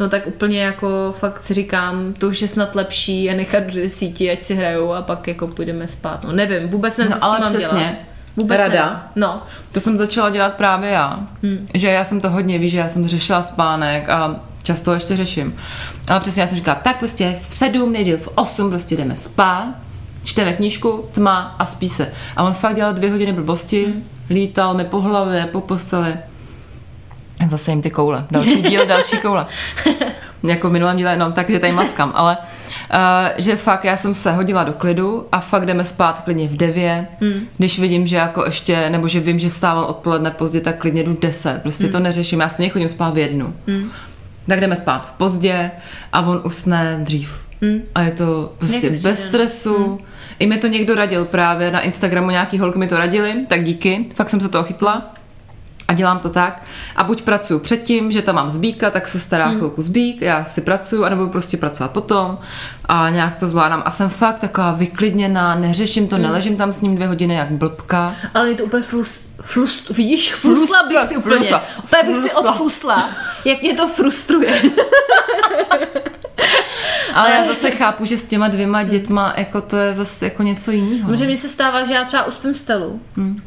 No 0.00 0.08
tak 0.08 0.26
úplně 0.26 0.62
jako 0.62 1.14
fakt 1.18 1.40
si 1.42 1.54
říkám, 1.54 2.14
to 2.18 2.28
už 2.28 2.42
je 2.42 2.48
snad 2.48 2.74
lepší 2.74 3.30
a 3.30 3.34
nechat 3.34 3.64
do 3.64 3.80
desíti, 3.80 4.30
ať 4.30 4.44
si 4.44 4.54
hrajou 4.54 4.92
a 4.92 5.02
pak 5.02 5.28
jako 5.28 5.46
půjdeme 5.48 5.88
spát. 5.88 6.24
No 6.24 6.32
nevím, 6.32 6.68
vůbec 6.68 6.96
nevím, 6.96 7.10
No, 7.10 7.16
co 7.16 7.20
s 7.20 7.22
tím 7.22 7.30
ale 7.30 7.40
mám 7.40 7.52
přesně. 7.52 7.68
dělat. 7.78 7.94
Vůbec 8.36 8.58
Rada. 8.58 8.84
nevím. 8.84 8.98
No, 9.16 9.42
To 9.72 9.80
jsem 9.80 9.98
začala 9.98 10.30
dělat 10.30 10.54
právě 10.54 10.90
já. 10.90 11.18
Hmm. 11.42 11.68
Že 11.74 11.88
já 11.88 12.04
jsem 12.04 12.20
to 12.20 12.30
hodně, 12.30 12.58
víš, 12.58 12.72
že 12.72 12.78
já 12.78 12.88
jsem 12.88 13.06
řešila 13.06 13.42
spánek 13.42 14.08
a 14.08 14.36
často 14.62 14.94
ještě 14.94 15.16
řeším. 15.16 15.56
Ale 16.10 16.20
přesně 16.20 16.42
já 16.42 16.46
jsem 16.48 16.56
říkala, 16.56 16.74
tak 16.82 16.98
prostě 16.98 17.38
v 17.48 17.54
sedm, 17.54 17.92
nejdřív 17.92 18.22
v 18.22 18.28
osm 18.34 18.70
prostě 18.70 18.96
jdeme 18.96 19.16
spát, 19.16 19.68
čteme 20.24 20.52
knížku, 20.52 21.08
tma 21.12 21.56
a 21.58 21.66
spí 21.66 21.88
se. 21.88 22.12
A 22.36 22.42
on 22.42 22.52
fakt 22.52 22.76
dělal 22.76 22.92
dvě 22.92 23.10
hodiny 23.10 23.32
blbosti, 23.32 23.84
hmm. 23.84 24.04
lítal 24.30 24.74
mi 24.74 24.84
po 24.84 25.00
hlavě, 25.00 25.46
po 25.46 25.60
posteli. 25.60 26.16
Zase 27.46 27.70
jim 27.70 27.82
ty 27.82 27.90
koule. 27.90 28.26
Další 28.30 28.62
díl, 28.62 28.86
další 28.88 29.18
koule. 29.18 29.46
jako 30.42 30.68
v 30.68 30.72
minulém 30.72 30.96
díle, 30.96 31.16
no, 31.16 31.32
takže 31.32 31.58
tady 31.58 31.72
maskám, 31.72 32.12
ale 32.14 32.36
že 33.36 33.56
fakt 33.56 33.84
já 33.84 33.96
jsem 33.96 34.14
se 34.14 34.32
hodila 34.32 34.64
do 34.64 34.72
klidu 34.72 35.26
a 35.32 35.40
fakt 35.40 35.66
jdeme 35.66 35.84
spát 35.84 36.22
klidně 36.24 36.48
v 36.48 36.56
9, 36.56 37.06
mm. 37.20 37.46
když 37.58 37.78
vidím, 37.78 38.06
že 38.06 38.16
jako 38.16 38.44
ještě, 38.44 38.90
nebo 38.90 39.08
že 39.08 39.20
vím, 39.20 39.38
že 39.38 39.50
vstával 39.50 39.84
odpoledne 39.84 40.30
pozdě, 40.30 40.60
tak 40.60 40.78
klidně 40.78 41.02
jdu 41.02 41.16
10, 41.20 41.62
prostě 41.62 41.86
mm. 41.86 41.92
to 41.92 42.00
neřeším, 42.00 42.40
já 42.40 42.48
stejně 42.48 42.70
chodím 42.70 42.88
spát 42.88 43.14
v 43.14 43.18
jednu. 43.18 43.54
Mm. 43.66 43.90
Tak 44.48 44.60
jdeme 44.60 44.76
spát 44.76 45.06
v 45.06 45.12
pozdě 45.12 45.70
a 46.12 46.20
on 46.20 46.40
usne 46.44 46.98
dřív. 47.02 47.30
Mm. 47.60 47.82
A 47.94 48.02
je 48.02 48.10
to 48.10 48.52
prostě 48.58 48.86
Jak 48.86 48.92
bez 48.92 49.00
přijde. 49.00 49.16
stresu. 49.16 49.88
Mm. 49.88 49.98
I 50.38 50.46
mi 50.46 50.56
to 50.58 50.66
někdo 50.66 50.94
radil 50.94 51.24
právě 51.24 51.70
na 51.70 51.80
Instagramu, 51.80 52.30
nějaký 52.30 52.58
holky 52.58 52.78
mi 52.78 52.86
to 52.88 52.98
radili, 52.98 53.34
tak 53.48 53.64
díky, 53.64 54.06
fakt 54.14 54.30
jsem 54.30 54.40
se 54.40 54.48
toho 54.48 54.64
chytla. 54.64 55.14
A 55.88 55.92
dělám 55.92 56.18
to 56.18 56.30
tak. 56.30 56.62
A 56.96 57.04
buď 57.04 57.22
pracuji 57.22 57.60
předtím, 57.60 58.12
že 58.12 58.22
tam 58.22 58.34
mám 58.34 58.50
zbíka, 58.50 58.90
tak 58.90 59.08
se 59.08 59.20
stará 59.20 59.46
hmm. 59.46 59.56
chvilku 59.56 59.82
zbík, 59.82 60.22
já 60.22 60.44
si 60.44 60.60
pracuji, 60.60 61.04
anebo 61.04 61.26
prostě 61.26 61.56
pracovat 61.56 61.90
potom 61.90 62.38
a 62.84 63.10
nějak 63.10 63.36
to 63.36 63.48
zvládám. 63.48 63.82
A 63.84 63.90
jsem 63.90 64.08
fakt 64.08 64.38
taková 64.38 64.72
vyklidněná, 64.72 65.54
neřeším 65.54 66.08
to, 66.08 66.16
hmm. 66.16 66.22
neležím 66.22 66.56
tam 66.56 66.72
s 66.72 66.80
ním 66.80 66.94
dvě 66.94 67.06
hodiny 67.08 67.34
jak 67.34 67.50
blbka. 67.50 68.14
Ale 68.34 68.48
je 68.48 68.54
to 68.54 68.64
úplně 68.64 68.82
flus, 68.82 69.20
flust, 69.42 69.90
vidíš, 69.90 70.34
flusla 70.34 70.82
bych 70.88 71.00
si 71.00 71.16
úplně, 71.16 71.36
Flusla. 71.36 71.62
úplně 71.84 72.02
bych 72.02 72.16
si 72.16 72.28
Flusla. 72.28 72.50
odflusla, 72.50 73.10
jak 73.44 73.62
mě 73.62 73.74
to 73.74 73.88
frustruje. 73.88 74.62
Ale 77.14 77.30
já 77.30 77.46
zase 77.46 77.70
chápu, 77.70 78.04
že 78.04 78.18
s 78.18 78.24
těma 78.24 78.48
dvěma 78.48 78.82
dětma 78.82 79.34
jako 79.36 79.60
to 79.60 79.76
je 79.76 79.94
zase 79.94 80.24
jako 80.24 80.42
něco 80.42 80.70
jiného. 80.70 81.10
Protože 81.10 81.26
mně 81.26 81.36
se 81.36 81.48
stává, 81.48 81.84
že 81.84 81.94
já 81.94 82.04
třeba 82.04 82.24
uspím 82.24 82.54
stelu. 82.54 83.00
Hmm. 83.16 83.42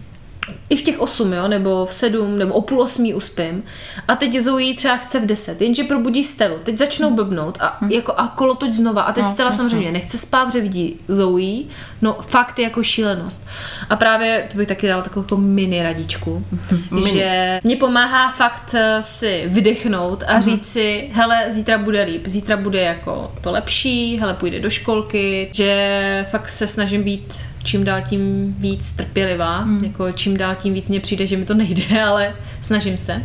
I 0.70 0.78
v 0.78 0.82
těch 0.82 1.00
8, 1.00 1.34
jo, 1.34 1.48
nebo 1.48 1.86
v 1.86 1.94
7, 1.94 2.38
nebo 2.38 2.54
o 2.54 2.62
půl 2.62 2.82
osmí 2.82 3.14
uspím. 3.14 3.64
A 4.08 4.16
teď 4.16 4.40
Zoe 4.40 4.74
třeba 4.76 4.98
chce 4.98 5.20
v 5.20 5.26
10, 5.26 5.62
jenže 5.62 5.84
probudí 5.84 6.24
Stelu. 6.24 6.56
Teď 6.64 6.78
začnou 6.78 7.16
blbnout 7.16 7.58
a, 7.62 7.78
jako, 7.90 8.14
a 8.18 8.28
kolotoč 8.28 8.74
znova. 8.74 9.02
A 9.02 9.14
teď 9.14 9.24
No, 9.24 9.34
Stella 9.34 9.48
jasně. 9.48 9.58
samozřejmě 9.58 9.92
nechce 9.92 10.18
spát, 10.18 10.46
protože 10.46 10.62
vidí 10.62 10.96
Zoe. 11.08 11.64
No 12.02 12.18
fakt 12.22 12.60
je 12.60 12.64
jako 12.64 12.84
šílenost. 12.84 13.48
A 13.90 13.96
právě, 13.96 14.48
to 14.52 14.58
bych 14.58 14.68
taky 14.68 14.88
dala 14.88 15.02
takovou 15.02 15.24
jako 15.24 15.38
mini 15.38 15.84
radičku, 15.84 16.46
Mini. 16.92 17.10
že 17.12 17.60
mě 17.64 17.76
pomáhá 17.76 18.32
fakt 18.32 18.76
eh, 18.76 19.02
si 19.02 19.44
vydechnout 19.48 20.24
a 20.28 20.42
říct 20.42 20.68
si, 20.68 21.10
hele, 21.14 21.46
zítra 21.52 21.78
bude 21.78 22.04
líp, 22.04 22.24
zítra 22.28 22.58
bude 22.58 22.82
jako 22.82 23.32
to 23.42 23.52
lepší, 23.52 24.18
hele, 24.20 24.34
půjde 24.34 24.60
do 24.60 24.70
školky, 24.70 25.50
že 25.52 26.26
fakt 26.32 26.50
se 26.50 26.68
snažím 26.68 27.04
být 27.04 27.34
čím 27.64 27.84
dál 27.84 28.02
tím 28.10 28.56
víc 28.60 28.92
trpělivá, 28.92 29.58
hmm. 29.58 29.84
jako 29.84 30.12
čím 30.12 30.38
dál 30.38 30.56
tím 30.56 30.74
víc 30.74 30.90
mně 30.90 31.00
přijde, 31.00 31.28
že 31.28 31.38
mi 31.38 31.46
to 31.46 31.54
nejde, 31.54 32.04
ale 32.08 32.36
snažím 32.62 32.98
se. 32.98 33.24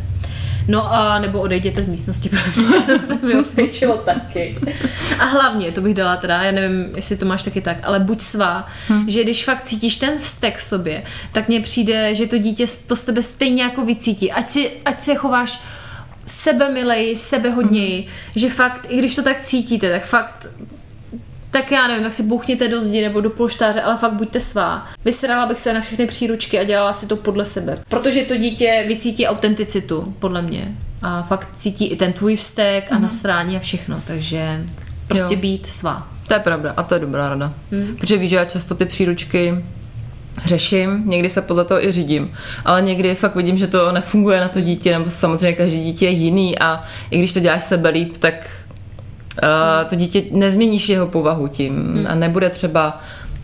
No 0.69 0.95
a 0.95 1.19
nebo 1.19 1.41
odejděte 1.41 1.83
z 1.83 1.89
místnosti, 1.89 2.29
prosím. 2.43 2.73
to 2.83 3.07
se 3.07 3.27
mi 3.27 3.35
osvědčilo 3.35 3.97
taky. 3.97 4.59
A 5.19 5.25
hlavně, 5.25 5.73
to 5.73 5.81
bych 5.81 5.95
dala 5.95 6.17
teda, 6.17 6.43
já 6.43 6.53
nevím, 6.53 6.87
jestli 6.97 7.17
to 7.17 7.27
máš 7.27 7.43
taky 7.43 7.61
tak, 7.61 7.77
ale 7.83 8.01
buď 8.01 8.23
svá, 8.23 8.67
hmm. 8.89 9.09
že 9.09 9.25
když 9.25 9.45
fakt 9.45 9.63
cítíš 9.63 9.97
ten 9.97 10.19
vztek 10.19 10.57
v 10.57 10.63
sobě, 10.63 11.03
tak 11.33 11.49
mně 11.49 11.61
přijde, 11.61 12.15
že 12.15 12.27
to 12.27 12.39
dítě 12.39 12.67
to 12.87 12.97
z 12.97 13.05
tebe 13.05 13.23
stejně 13.23 13.63
jako 13.63 13.85
vycítí. 13.85 14.33
Ať, 14.33 14.51
si, 14.51 14.71
ať 14.85 15.03
se 15.03 15.15
chováš 15.15 15.61
sebe 16.27 16.71
milej, 16.71 17.17
sebe 17.17 17.51
hodněji, 17.51 18.07
že 18.37 18.51
fakt, 18.51 18.87
i 18.89 18.99
když 18.99 19.15
to 19.15 19.23
tak 19.23 19.41
cítíte, 19.41 19.93
tak 19.93 20.05
fakt 20.05 20.47
tak 21.53 21.73
já 21.73 21.89
nevím, 21.89 22.05
tak 22.05 22.13
si 22.13 22.23
bouchněte 22.23 22.69
do 22.69 22.81
zdi 22.81 23.03
nebo 23.03 23.21
do 23.21 23.31
polštáře, 23.31 23.83
ale 23.83 23.97
fakt 23.97 24.13
buďte 24.13 24.41
svá. 24.41 24.87
Vysrala 25.05 25.47
bych 25.47 25.61
se 25.61 25.75
na 25.75 25.81
všechny 25.81 26.07
příručky 26.07 26.59
a 26.59 26.65
dělala 26.65 26.93
si 26.93 27.07
to 27.07 27.17
podle 27.17 27.45
sebe. 27.45 27.79
Protože 27.89 28.23
to 28.23 28.37
dítě 28.37 28.85
vycítí 28.89 29.27
autenticitu, 29.27 30.15
podle 30.19 30.43
mě. 30.43 30.77
A 31.03 31.23
fakt 31.23 31.49
cítí 31.57 31.87
i 31.87 31.97
ten 31.97 32.13
tvůj 32.13 32.37
vztek 32.37 32.93
a 32.93 32.99
nasrání 32.99 33.57
a 33.57 33.61
všechno. 33.61 34.01
Takže 34.07 34.65
prostě 35.07 35.35
Jo. 35.35 35.41
být 35.41 35.67
svá. 35.67 36.09
To 36.29 36.35
je 36.35 36.41
pravda 36.41 36.75
a 36.77 36.83
to 36.83 36.95
je 36.95 37.01
dobrá 37.01 37.29
rada. 37.29 37.55
Hmm. 37.73 37.97
Protože 37.97 38.17
víš, 38.17 38.31
že 38.31 38.37
já 38.37 38.45
často 38.45 38.75
ty 38.75 38.85
příručky 38.85 39.65
řeším, 40.45 41.03
někdy 41.07 41.29
se 41.29 41.43
podle 41.43 41.65
toho 41.65 41.85
i 41.85 41.93
řídím, 41.93 42.35
ale 42.65 42.83
někdy 42.83 43.15
fakt 43.15 43.37
vidím, 43.37 43.59
že 43.59 43.67
to 43.67 43.93
nefunguje 43.93 44.41
na 44.41 44.49
to 44.49 44.61
dítě, 44.61 44.99
nebo 44.99 45.11
samozřejmě 45.11 45.53
každý 45.53 45.85
dítě 45.85 46.07
je 46.07 46.11
jiný 46.11 46.59
a 46.59 46.85
i 47.11 47.19
když 47.19 47.33
to 47.33 47.41
děláš 47.41 47.65
sebe 47.65 47.89
líp, 47.89 48.17
tak 48.17 48.51
uh, 49.43 49.89
to 49.89 49.95
dítě 49.95 50.23
nezměníš 50.31 50.89
jeho 50.89 51.07
povahu 51.07 51.49
tím 51.49 51.75
hmm. 51.75 52.07
a 52.09 52.15
nebude 52.15 52.51
třeba 52.51 53.01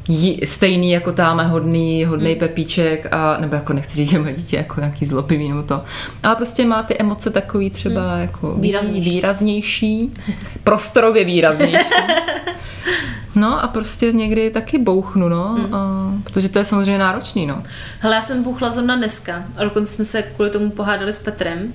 jí, 0.09 0.41
stejný 0.45 0.91
jako 0.91 1.13
táme 1.13 1.47
hodný, 1.47 2.05
hodný 2.05 2.31
hmm. 2.31 2.39
pepíček 2.39 3.09
a 3.11 3.37
nebo 3.41 3.55
jako 3.55 3.73
nechci 3.73 3.97
říct, 3.97 4.11
že 4.11 4.19
moje 4.19 4.35
dítě 4.35 4.57
jako 4.57 4.81
nějaký 4.81 5.07
zlobivý 5.07 5.49
nebo 5.49 5.63
to, 5.63 5.85
ale 6.23 6.37
prostě 6.37 6.67
má 6.67 6.83
ty 6.83 6.99
emoce 6.99 7.31
takový 7.31 7.71
třeba 7.71 8.13
hmm. 8.13 8.21
jako 8.21 8.55
Výraznější. 8.55 9.11
výraznější 9.11 10.13
prostorově 10.65 11.25
výraznější 11.25 11.79
No 13.35 13.65
a 13.65 13.69
prostě 13.69 14.13
někdy 14.13 14.51
taky 14.51 14.79
bouchnu, 14.79 15.29
no, 15.29 15.49
hmm. 15.49 15.75
a, 15.75 16.13
protože 16.25 16.49
to 16.49 16.59
je 16.59 16.65
samozřejmě 16.65 16.99
náročný, 16.99 17.47
no. 17.47 17.63
Hele, 18.01 18.17
já 18.17 18.23
jsem 18.23 18.43
bouchla 18.43 18.71
zrovna 18.71 18.97
dneska 18.97 19.45
a 19.57 19.65
dokonce 19.65 19.95
jsme 19.95 20.05
se 20.05 20.23
kvůli 20.23 20.51
tomu 20.51 20.71
pohádali 20.71 21.13
s 21.13 21.23
Petrem, 21.23 21.73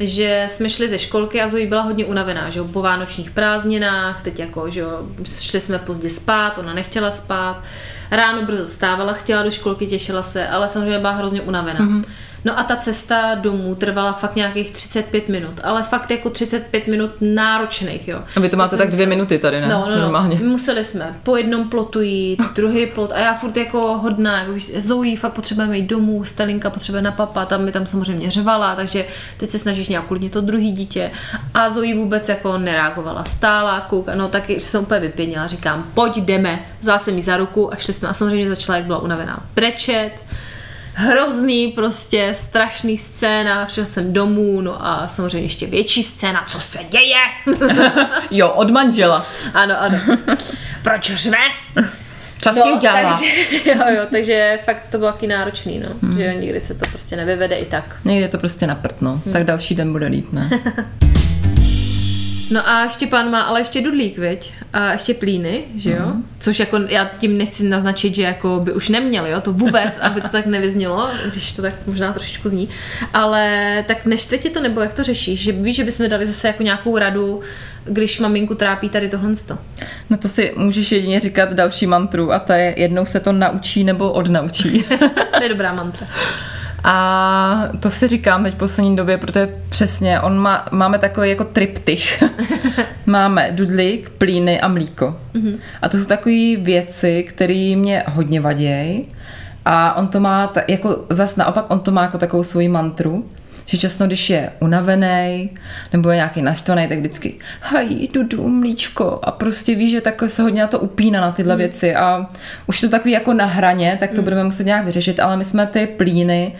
že 0.00 0.46
jsme 0.50 0.70
šli 0.70 0.88
ze 0.88 0.98
školky 0.98 1.42
a 1.42 1.48
Zoe 1.48 1.66
byla 1.66 1.82
hodně 1.82 2.04
unavená, 2.04 2.50
že 2.50 2.58
jo, 2.58 2.64
po 2.64 2.82
vánočních 2.82 3.30
prázdninách, 3.30 4.22
teď 4.22 4.38
jako, 4.38 4.70
že 4.70 4.80
jo, 4.80 5.08
šli 5.24 5.60
jsme 5.60 5.78
pozdě 5.78 6.10
spát, 6.10 6.58
ona 6.58 6.74
nechtěla 6.74 7.10
spát, 7.10 7.62
ráno 8.10 8.42
brzo 8.42 8.66
stávala, 8.66 9.12
chtěla 9.12 9.42
do 9.42 9.50
školky, 9.50 9.86
těšila 9.86 10.22
se, 10.22 10.48
ale 10.48 10.68
samozřejmě 10.68 10.98
byla 10.98 11.12
hrozně 11.12 11.40
unavená. 11.40 11.80
Mm-hmm. 11.80 12.04
No 12.44 12.58
a 12.58 12.62
ta 12.62 12.76
cesta 12.76 13.34
domů 13.34 13.74
trvala 13.74 14.12
fakt 14.12 14.36
nějakých 14.36 14.70
35 14.70 15.28
minut, 15.28 15.60
ale 15.64 15.82
fakt 15.82 16.10
jako 16.10 16.30
35 16.30 16.86
minut 16.86 17.10
náročných, 17.20 18.08
jo. 18.08 18.18
A 18.36 18.40
vy 18.40 18.48
to 18.48 18.56
máte 18.56 18.76
tak 18.76 18.90
dvě 18.90 19.06
minuty 19.06 19.38
tady, 19.38 19.60
ne? 19.60 19.68
No, 19.68 19.86
no, 19.90 20.00
Normálně. 20.00 20.40
no. 20.42 20.50
Museli 20.50 20.84
jsme 20.84 21.14
po 21.22 21.36
jednom 21.36 21.70
plotu 21.70 22.00
jít, 22.00 22.40
druhý 22.54 22.86
plot 22.86 23.12
a 23.12 23.18
já 23.18 23.34
furt 23.34 23.56
jako 23.56 23.98
hodná, 23.98 24.40
jako 24.40 24.52
Zoe 24.76 25.16
fakt 25.16 25.32
potřebujeme 25.32 25.78
jít 25.78 25.86
domů, 25.86 26.24
Stelinka 26.24 26.70
potřebuje 26.70 27.02
na 27.02 27.12
papa, 27.12 27.44
tam 27.44 27.64
mi 27.64 27.72
tam 27.72 27.86
samozřejmě 27.86 28.30
řvala, 28.30 28.74
takže 28.74 29.04
teď 29.36 29.50
se 29.50 29.58
snažíš 29.58 29.88
nějak 29.88 30.04
uklidnit 30.04 30.32
to 30.32 30.40
druhý 30.40 30.72
dítě 30.72 31.10
a 31.54 31.70
Zoe 31.70 31.94
vůbec 31.94 32.28
jako 32.28 32.58
nereagovala, 32.58 33.24
stála, 33.24 33.80
kouka, 33.80 34.14
no 34.14 34.28
taky 34.28 34.60
jsem 34.60 34.82
úplně 34.82 35.00
vypěnila, 35.00 35.46
říkám, 35.46 35.84
pojď 35.94 36.16
jdeme, 36.16 36.66
vzala 36.80 36.98
jsem 36.98 37.14
jí 37.14 37.22
za 37.22 37.36
ruku 37.36 37.72
a 37.72 37.76
šli 37.76 37.92
jsme 37.92 38.08
a 38.08 38.14
samozřejmě 38.14 38.48
začala, 38.48 38.76
jak 38.76 38.86
byla 38.86 38.98
unavená, 38.98 39.46
brečet, 39.54 40.10
hrozný 40.94 41.72
prostě, 41.72 42.30
strašný 42.32 42.96
scéna, 42.96 43.66
přišla 43.66 43.84
jsem 43.84 44.12
domů, 44.12 44.60
no 44.60 44.86
a 44.86 45.08
samozřejmě 45.08 45.46
ještě 45.46 45.66
větší 45.66 46.02
scéna, 46.02 46.46
co 46.48 46.60
se 46.60 46.78
děje? 46.90 47.20
Jo, 48.30 48.48
od 48.48 48.70
manžela. 48.70 49.26
Ano, 49.54 49.80
ano. 49.80 49.98
Proč 50.82 51.10
řve? 51.10 51.38
Co 52.40 52.52
si 52.52 52.72
udělala? 52.72 53.10
No, 53.10 53.18
takže, 53.18 53.70
jo, 53.70 53.96
jo, 53.96 54.06
takže 54.10 54.58
fakt 54.64 54.82
to 54.90 54.98
bylo 54.98 55.12
taky 55.12 55.26
náročný, 55.26 55.78
no. 55.78 55.88
Hmm. 56.02 56.16
Že 56.16 56.34
nikdy 56.34 56.60
se 56.60 56.74
to 56.74 56.86
prostě 56.90 57.16
nevyvede 57.16 57.56
i 57.56 57.64
tak. 57.64 57.96
Někdy 58.04 58.22
je 58.22 58.28
to 58.28 58.38
prostě 58.38 58.66
na 58.66 58.74
prd, 58.74 59.02
no. 59.02 59.22
Tak 59.32 59.44
další 59.44 59.74
den 59.74 59.92
bude 59.92 60.06
líp, 60.06 60.32
ne? 60.32 60.50
No 62.54 62.68
a 62.68 62.88
Štěpán 62.88 63.30
má 63.30 63.42
ale 63.42 63.60
ještě 63.60 63.80
dudlík, 63.80 64.18
viď? 64.18 64.52
A 64.72 64.92
ještě 64.92 65.14
plíny, 65.14 65.64
že 65.76 65.90
jo? 65.90 66.06
Mm. 66.06 66.28
Což 66.40 66.58
jako 66.58 66.78
já 66.88 67.10
tím 67.18 67.38
nechci 67.38 67.68
naznačit, 67.68 68.14
že 68.14 68.22
jako 68.22 68.60
by 68.64 68.72
už 68.72 68.88
neměl, 68.88 69.26
jo? 69.26 69.40
To 69.40 69.52
vůbec, 69.52 69.98
aby 70.00 70.20
to 70.20 70.28
tak 70.28 70.46
nevyznělo, 70.46 71.10
když 71.26 71.52
to 71.52 71.62
tak 71.62 71.74
možná 71.86 72.12
trošičku 72.12 72.48
zní. 72.48 72.68
Ale 73.14 73.84
tak 73.86 74.06
neštve 74.06 74.38
tě 74.38 74.50
to, 74.50 74.62
nebo 74.62 74.80
jak 74.80 74.92
to 74.92 75.02
řešíš? 75.02 75.40
Že 75.40 75.52
víš, 75.52 75.76
že 75.76 75.84
bychom 75.84 76.08
dali 76.08 76.26
zase 76.26 76.46
jako 76.46 76.62
nějakou 76.62 76.98
radu, 76.98 77.40
když 77.84 78.18
maminku 78.20 78.54
trápí 78.54 78.88
tady 78.88 79.08
tohle. 79.08 79.32
No 80.10 80.16
to 80.16 80.28
si 80.28 80.52
můžeš 80.56 80.92
jedině 80.92 81.20
říkat 81.20 81.52
další 81.52 81.86
mantru 81.86 82.32
a 82.32 82.38
to 82.38 82.52
je 82.52 82.74
jednou 82.76 83.06
se 83.06 83.20
to 83.20 83.32
naučí 83.32 83.84
nebo 83.84 84.12
odnaučí. 84.12 84.84
To 85.36 85.42
je 85.42 85.48
dobrá 85.48 85.72
mantra. 85.72 86.06
A 86.84 87.68
to 87.80 87.90
si 87.90 88.08
říkám 88.08 88.44
teď 88.44 88.54
v 88.54 88.58
poslední 88.58 88.96
době, 88.96 89.18
protože 89.18 89.60
přesně, 89.68 90.20
on 90.20 90.38
má, 90.38 90.66
máme 90.72 90.98
takový 90.98 91.28
jako 91.28 91.44
triptych. 91.44 92.22
máme 93.06 93.50
dudlík, 93.52 94.10
plíny 94.10 94.60
a 94.60 94.68
mlíko. 94.68 95.16
Mm-hmm. 95.34 95.58
A 95.82 95.88
to 95.88 95.98
jsou 95.98 96.04
takové 96.04 96.56
věci, 96.56 97.22
které 97.22 97.74
mě 97.76 98.04
hodně 98.08 98.40
vadějí. 98.40 99.06
A 99.64 99.94
on 99.96 100.08
to 100.08 100.20
má, 100.20 100.46
ta, 100.46 100.60
jako 100.68 101.04
zas 101.10 101.36
naopak, 101.36 101.64
on 101.68 101.80
to 101.80 101.90
má 101.90 102.02
jako 102.02 102.18
takovou 102.18 102.44
svoji 102.44 102.68
mantru, 102.68 103.28
že 103.66 103.78
často, 103.78 104.06
když 104.06 104.30
je 104.30 104.50
unavený 104.60 105.50
nebo 105.92 106.10
je 106.10 106.16
nějaký 106.16 106.42
naštvaný, 106.42 106.88
tak 106.88 106.98
vždycky 106.98 107.34
hej, 107.60 108.08
dudu, 108.12 108.48
mlíčko 108.48 109.20
a 109.22 109.30
prostě 109.30 109.74
ví, 109.74 109.90
že 109.90 110.00
takhle 110.00 110.28
se 110.28 110.42
hodně 110.42 110.62
na 110.62 110.68
to 110.68 110.78
upíná 110.78 111.20
na 111.20 111.32
tyhle 111.32 111.54
mm. 111.54 111.58
věci 111.58 111.94
a 111.94 112.26
už 112.66 112.80
to 112.80 112.88
takový 112.88 113.12
jako 113.12 113.32
na 113.32 113.46
hraně, 113.46 113.96
tak 114.00 114.10
to 114.10 114.16
mm. 114.16 114.24
budeme 114.24 114.44
muset 114.44 114.64
nějak 114.64 114.84
vyřešit, 114.84 115.20
ale 115.20 115.36
my 115.36 115.44
jsme 115.44 115.66
ty 115.66 115.86
plíny 115.86 116.52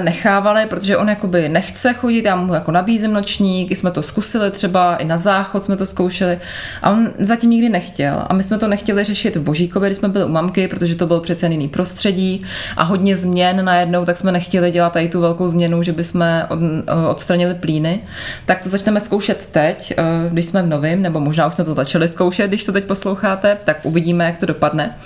nechávali, 0.00 0.66
protože 0.66 0.96
on 0.96 1.08
jakoby 1.08 1.48
nechce 1.48 1.92
chodit, 1.92 2.24
já 2.24 2.36
mu 2.36 2.54
jako 2.54 2.70
nabízím 2.70 3.12
nočník, 3.12 3.70
jsme 3.70 3.90
to 3.90 4.02
zkusili 4.02 4.50
třeba, 4.50 4.96
i 4.96 5.04
na 5.04 5.16
záchod 5.16 5.64
jsme 5.64 5.76
to 5.76 5.86
zkoušeli 5.86 6.38
a 6.82 6.90
on 6.90 7.08
zatím 7.18 7.50
nikdy 7.50 7.68
nechtěl 7.68 8.24
a 8.28 8.34
my 8.34 8.42
jsme 8.42 8.58
to 8.58 8.68
nechtěli 8.68 9.04
řešit 9.04 9.36
v 9.36 9.42
Božíkově, 9.42 9.88
když 9.88 9.98
jsme 9.98 10.08
byli 10.08 10.24
u 10.24 10.28
mamky, 10.28 10.68
protože 10.68 10.94
to 10.94 11.06
byl 11.06 11.20
přece 11.20 11.46
jiný 11.46 11.68
prostředí 11.68 12.42
a 12.76 12.82
hodně 12.82 13.16
změn 13.16 13.64
najednou, 13.64 14.04
tak 14.04 14.16
jsme 14.16 14.32
nechtěli 14.32 14.70
dělat 14.70 14.92
tady 14.92 15.08
tu 15.08 15.20
velkou 15.20 15.48
změnu, 15.48 15.82
že 15.82 15.92
bychom 15.92 16.24
od, 16.48 16.58
eh, 16.86 17.08
odstranili 17.08 17.54
plíny, 17.54 18.00
tak 18.46 18.62
to 18.62 18.68
začneme 18.68 19.00
zkoušet 19.00 19.48
teď, 19.52 19.94
eh, 19.96 20.02
když 20.30 20.46
jsme 20.46 20.62
v 20.62 20.66
novém, 20.66 21.02
nebo 21.02 21.20
možná 21.20 21.46
už 21.46 21.54
jsme 21.54 21.64
to 21.64 21.74
začali 21.74 22.08
zkoušet, 22.08 22.48
když 22.48 22.64
to 22.64 22.72
teď 22.72 22.84
posloucháte, 22.84 23.58
tak 23.64 23.76
uvidíme, 23.82 24.24
jak 24.24 24.36
to 24.36 24.46
dopadne. 24.46 24.96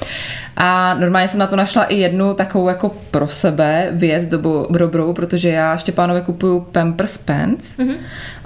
A 0.56 0.94
normálně 0.94 1.28
jsem 1.28 1.40
na 1.40 1.46
to 1.46 1.56
našla 1.56 1.84
i 1.84 1.96
jednu 1.96 2.34
takovou 2.34 2.68
jako 2.68 2.96
pro 3.10 3.28
sebe 3.28 3.88
věc 3.92 4.26
dobu, 4.40 4.66
dobrou, 4.78 5.12
protože 5.12 5.48
já 5.48 5.76
Štěpánovi 5.76 6.22
kupuju 6.22 6.60
Pampers 6.60 7.18
Pants 7.18 7.78
mm-hmm. 7.78 7.96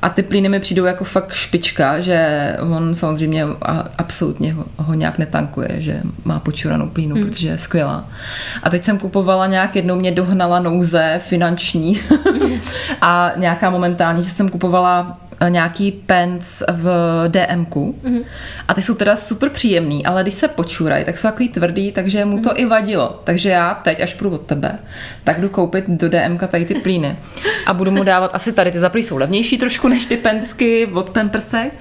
a 0.03 0.09
ty 0.09 0.23
plíny 0.23 0.49
mi 0.49 0.61
přijdou 0.61 0.85
jako 0.85 1.05
fakt 1.05 1.33
špička, 1.33 2.01
že 2.01 2.57
on 2.61 2.95
samozřejmě 2.95 3.45
a- 3.45 3.85
absolutně 3.99 4.53
ho, 4.53 4.65
ho 4.77 4.95
nějak 4.95 5.19
netankuje, 5.19 5.69
že 5.79 6.03
má 6.25 6.41
počuranou 6.41 6.89
plínu, 6.89 7.17
mm. 7.17 7.23
protože 7.23 7.49
je 7.49 7.59
skvělá. 7.59 8.09
A 8.63 8.71
teď 8.71 8.85
jsem 8.85 8.99
kupovala 8.99 9.47
nějak, 9.47 9.77
jednou 9.77 9.97
mě 9.97 10.13
dohnala 10.13 10.61
nouze 10.61 11.21
finanční 11.25 12.01
a 13.01 13.33
nějaká 13.37 13.71
momentální, 13.71 14.23
že 14.23 14.31
jsem 14.31 14.49
kupovala 14.49 15.19
nějaký 15.49 15.93
pants 15.93 16.63
v 16.73 16.89
DMku 17.29 17.95
mm-hmm. 18.05 18.25
a 18.69 18.75
ty 18.75 18.83
jsou 18.83 18.95
teda 18.95 19.17
super 19.17 19.51
příjemný, 19.51 20.07
ale 20.07 20.23
když 20.23 20.35
se 20.35 20.49
počurají, 20.49 21.05
tak 21.05 21.19
jsou 21.19 21.29
takový 21.29 21.49
tvrdý, 21.49 21.93
takže 21.93 22.25
mu 22.25 22.43
to 22.43 22.49
mm-hmm. 22.49 22.61
i 22.61 22.67
vadilo. 22.67 23.21
Takže 23.25 23.51
já 23.51 23.75
teď, 23.75 24.01
až 24.01 24.15
půjdu 24.15 24.35
od 24.35 24.47
tebe, 24.47 24.79
tak 25.25 25.41
jdu 25.41 25.49
koupit 25.49 25.85
do 25.89 26.09
DMka 26.09 26.47
tady 26.47 26.65
ty 26.65 26.75
plíny 26.75 27.17
a 27.67 27.75
budu 27.75 27.91
mu 27.91 28.05
dávat 28.05 28.31
asi 28.35 28.53
tady, 28.53 28.73
ty 28.73 28.79
zaprý 28.79 29.03
jsou 29.03 29.17
levnější 29.17 29.59
trošku 29.59 29.89
než 29.89 30.07
ty 30.07 30.17
pensky 30.17 30.87
od 30.87 31.11
Pampersek 31.11 31.73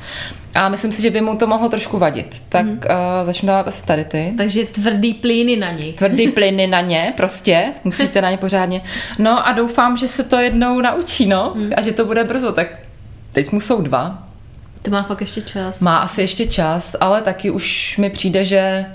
a 0.56 0.70
myslím 0.70 0.92
si, 0.92 1.02
že 1.02 1.10
by 1.10 1.22
mu 1.22 1.38
to 1.38 1.48
mohlo 1.48 1.70
trošku 1.70 1.98
vadit. 1.98 2.42
Tak 2.50 2.66
mm-hmm. 2.66 3.20
uh, 3.20 3.26
začnu 3.26 3.48
dávat 3.48 3.68
asi 3.68 3.86
tady 3.86 4.06
ty 4.06 4.34
Takže 4.38 4.66
tvrdý 4.66 5.14
plíny 5.14 5.56
na 5.56 5.72
nich. 5.72 5.96
tvrdý 5.96 6.28
plyny 6.32 6.68
na 6.68 6.82
ně, 6.82 7.14
prostě, 7.18 7.74
musíte 7.84 8.22
na 8.22 8.32
ně 8.32 8.38
pořádně. 8.38 8.82
No 9.20 9.48
a 9.48 9.52
doufám, 9.52 9.98
že 9.98 10.08
se 10.08 10.24
to 10.24 10.40
jednou 10.40 10.82
naučí, 10.82 11.26
no, 11.26 11.56
a 11.78 11.82
že 11.82 11.92
to 11.92 12.06
bude 12.06 12.24
brzo, 12.24 12.52
tak 12.52 12.68
teď 13.34 13.52
mu 13.52 13.60
jsou 13.60 13.82
dva. 13.82 14.28
To 14.82 14.92
má 14.92 15.04
fakt 15.04 15.22
ještě 15.22 15.42
čas. 15.42 15.82
Má 15.82 15.98
asi 15.98 16.22
ještě 16.22 16.46
čas, 16.46 16.96
ale 17.00 17.22
taky 17.22 17.52
už 17.52 17.98
mi 17.98 18.10
přijde, 18.10 18.46
že 18.46 18.86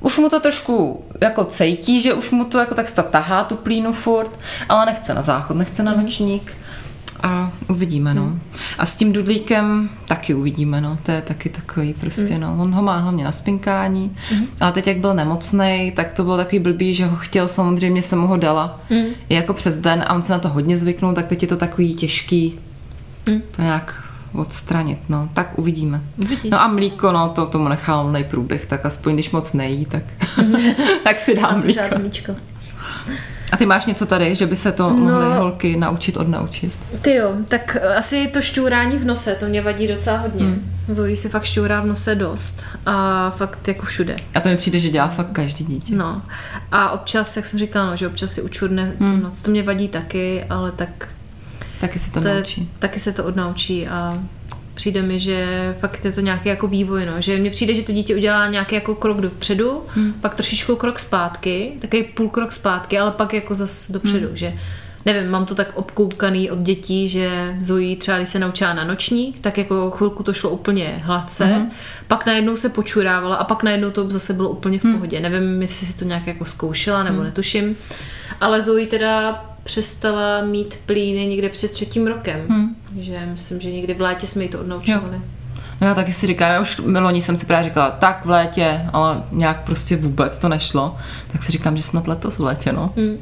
už 0.00 0.18
mu 0.18 0.28
to 0.28 0.40
trošku 0.40 1.04
jako 1.20 1.44
cejtí, 1.44 2.02
že 2.02 2.14
už 2.14 2.30
mu 2.30 2.44
to 2.44 2.58
jako 2.58 2.74
tak 2.74 2.90
tahá 3.10 3.44
tu 3.44 3.56
plínu 3.56 3.92
furt, 3.92 4.30
ale 4.68 4.86
nechce 4.86 5.14
na 5.14 5.22
záchod, 5.22 5.56
nechce 5.56 5.82
na 5.82 5.94
nočník. 5.94 6.52
A 7.22 7.52
uvidíme, 7.70 8.14
no. 8.14 8.38
A 8.78 8.86
s 8.86 8.96
tím 8.96 9.12
dudlíkem 9.12 9.90
taky 10.08 10.34
uvidíme, 10.34 10.80
no. 10.80 10.98
To 11.02 11.10
je 11.10 11.22
taky 11.22 11.48
takový 11.48 11.94
prostě, 11.94 12.38
no. 12.38 12.56
On 12.60 12.74
ho 12.74 12.82
má 12.82 12.98
hlavně 12.98 13.24
na 13.24 13.32
spinkání. 13.32 14.16
A 14.60 14.72
teď, 14.72 14.86
jak 14.86 14.96
byl 14.96 15.14
nemocný, 15.14 15.92
tak 15.96 16.12
to 16.12 16.24
bylo 16.24 16.36
takový 16.36 16.58
blbý, 16.58 16.94
že 16.94 17.06
ho 17.06 17.16
chtěl, 17.16 17.48
samozřejmě 17.48 18.02
jsem 18.02 18.18
mu 18.18 18.26
ho 18.26 18.36
dala. 18.36 18.80
I 19.28 19.34
jako 19.34 19.54
přes 19.54 19.78
den 19.78 20.04
a 20.06 20.14
on 20.14 20.22
se 20.22 20.32
na 20.32 20.38
to 20.38 20.48
hodně 20.48 20.76
zvyknul, 20.76 21.14
tak 21.14 21.26
teď 21.26 21.42
je 21.42 21.48
to 21.48 21.56
takový 21.56 21.94
těžký 21.94 22.58
to 23.56 23.62
nějak 23.62 24.04
odstranit, 24.34 24.98
no. 25.08 25.28
Tak 25.34 25.58
uvidíme. 25.58 26.00
Uvidíš. 26.16 26.50
No 26.50 26.60
a 26.60 26.68
mlíko, 26.68 27.12
no, 27.12 27.28
to 27.28 27.46
tomu 27.46 27.68
nechal 27.68 28.12
nejprůběh, 28.12 28.66
tak 28.66 28.86
aspoň 28.86 29.14
když 29.14 29.30
moc 29.30 29.52
nejí, 29.52 29.86
tak, 29.86 30.02
tak 31.04 31.20
si 31.20 31.34
dám 31.40 31.60
mlíko. 31.60 31.98
Mlíčko. 31.98 32.34
A 33.52 33.56
ty 33.56 33.66
máš 33.66 33.86
něco 33.86 34.06
tady, 34.06 34.36
že 34.36 34.46
by 34.46 34.56
se 34.56 34.72
to 34.72 34.90
No. 34.90 34.96
mohly 34.96 35.36
holky 35.36 35.76
naučit 35.76 36.16
odnaučit? 36.16 36.72
Ty 37.02 37.14
jo, 37.14 37.32
tak 37.48 37.76
asi 37.96 38.26
to 38.28 38.42
šťůrání 38.42 38.96
v 38.98 39.04
nose, 39.04 39.34
to 39.34 39.46
mě 39.46 39.62
vadí 39.62 39.86
docela 39.86 40.18
hodně. 40.18 40.44
Hmm. 40.44 40.72
Zoe 40.88 41.16
si 41.16 41.28
fakt 41.28 41.44
šťůrá 41.44 41.80
v 41.80 41.86
nose 41.86 42.14
dost 42.14 42.62
a 42.86 43.30
fakt 43.30 43.68
jako 43.68 43.86
všude. 43.86 44.16
A 44.34 44.40
to 44.40 44.48
mi 44.48 44.56
přijde, 44.56 44.78
že 44.78 44.88
dělá 44.88 45.08
fakt 45.08 45.30
každý 45.32 45.64
dítě. 45.64 45.94
No 45.96 46.22
a 46.72 46.90
občas, 46.90 47.36
jak 47.36 47.46
jsem 47.46 47.58
říkala, 47.58 47.86
no, 47.90 47.96
že 47.96 48.06
občas 48.06 48.32
si 48.32 48.42
učurne 48.42 48.92
hmm. 49.00 49.22
noc, 49.22 49.42
to 49.42 49.50
mě 49.50 49.62
vadí 49.62 49.88
taky, 49.88 50.44
ale 50.50 50.72
tak 50.72 51.08
Taky 51.80 51.98
si 51.98 52.12
to, 52.12 52.20
to 52.20 52.28
naučí. 52.28 52.70
taky 52.78 53.00
se 53.00 53.12
to 53.12 53.24
odnaučí 53.24 53.88
a 53.88 54.18
přijde 54.78 55.02
mi, 55.02 55.18
že 55.18 55.46
fakt 55.80 56.04
je 56.04 56.12
to 56.12 56.20
nějaký 56.20 56.48
jako 56.48 56.66
vývoj, 56.68 57.06
no. 57.06 57.12
že 57.18 57.36
mně 57.36 57.50
přijde, 57.50 57.74
že 57.74 57.82
to 57.82 57.92
dítě 57.92 58.16
udělá 58.16 58.48
nějaký 58.48 58.74
jako 58.74 58.94
krok 58.94 59.20
dopředu, 59.20 59.82
hmm. 59.88 60.12
pak 60.12 60.34
trošičku 60.34 60.76
krok 60.76 60.98
zpátky, 60.98 61.72
takový 61.78 62.04
půl 62.04 62.28
krok 62.28 62.52
zpátky, 62.52 62.98
ale 62.98 63.10
pak 63.10 63.34
jako 63.34 63.54
zas 63.54 63.90
dopředu, 63.90 64.26
hmm. 64.26 64.36
že 64.36 64.52
nevím, 65.06 65.30
mám 65.30 65.46
to 65.46 65.54
tak 65.54 65.72
obkoukaný 65.74 66.50
od 66.50 66.58
dětí, 66.58 67.08
že 67.08 67.56
Zoe 67.60 67.96
třeba, 67.96 68.16
když 68.16 68.28
se 68.28 68.38
naučila 68.38 68.74
na 68.74 68.84
nočník, 68.84 69.38
tak 69.40 69.58
jako 69.58 69.90
chvilku 69.90 70.22
to 70.22 70.32
šlo 70.32 70.50
úplně 70.50 71.02
hladce, 71.02 71.44
hmm. 71.44 71.70
pak 72.06 72.26
najednou 72.26 72.56
se 72.56 72.68
počurávala 72.68 73.36
a 73.36 73.44
pak 73.44 73.62
najednou 73.62 73.90
to 73.90 74.10
zase 74.10 74.32
bylo 74.32 74.48
úplně 74.48 74.78
v 74.78 74.82
pohodě. 74.82 75.20
Nevím, 75.20 75.62
jestli 75.62 75.86
si 75.86 75.98
to 75.98 76.04
nějak 76.04 76.26
jako 76.26 76.44
zkoušela, 76.44 77.02
nebo 77.02 77.22
netuším, 77.22 77.76
ale 78.40 78.62
Zoe 78.62 78.86
teda 78.86 79.44
přestala 79.68 80.42
mít 80.42 80.78
plíny 80.86 81.26
někde 81.26 81.48
před 81.48 81.70
třetím 81.70 82.06
rokem. 82.06 82.40
Hmm. 82.48 82.76
Že 82.96 83.28
myslím, 83.32 83.60
že 83.60 83.70
někdy 83.70 83.94
v 83.94 84.00
létě 84.00 84.26
jsme 84.26 84.42
jí 84.42 84.48
to 84.48 84.60
odnaučovali. 84.60 85.20
No 85.80 85.86
já 85.86 85.94
taky 85.94 86.12
si 86.12 86.26
říkám, 86.26 86.50
já 86.50 86.60
už 86.60 86.80
loni 87.00 87.22
jsem 87.22 87.36
si 87.36 87.46
právě 87.46 87.64
říkala, 87.64 87.90
tak 87.90 88.24
v 88.24 88.30
létě, 88.30 88.80
ale 88.92 89.22
nějak 89.32 89.64
prostě 89.64 89.96
vůbec 89.96 90.38
to 90.38 90.48
nešlo. 90.48 90.96
Tak 91.32 91.42
si 91.42 91.52
říkám, 91.52 91.76
že 91.76 91.82
snad 91.82 92.08
letos 92.08 92.38
v 92.38 92.42
létě, 92.42 92.72
no. 92.72 92.92
Hmm. 92.96 93.18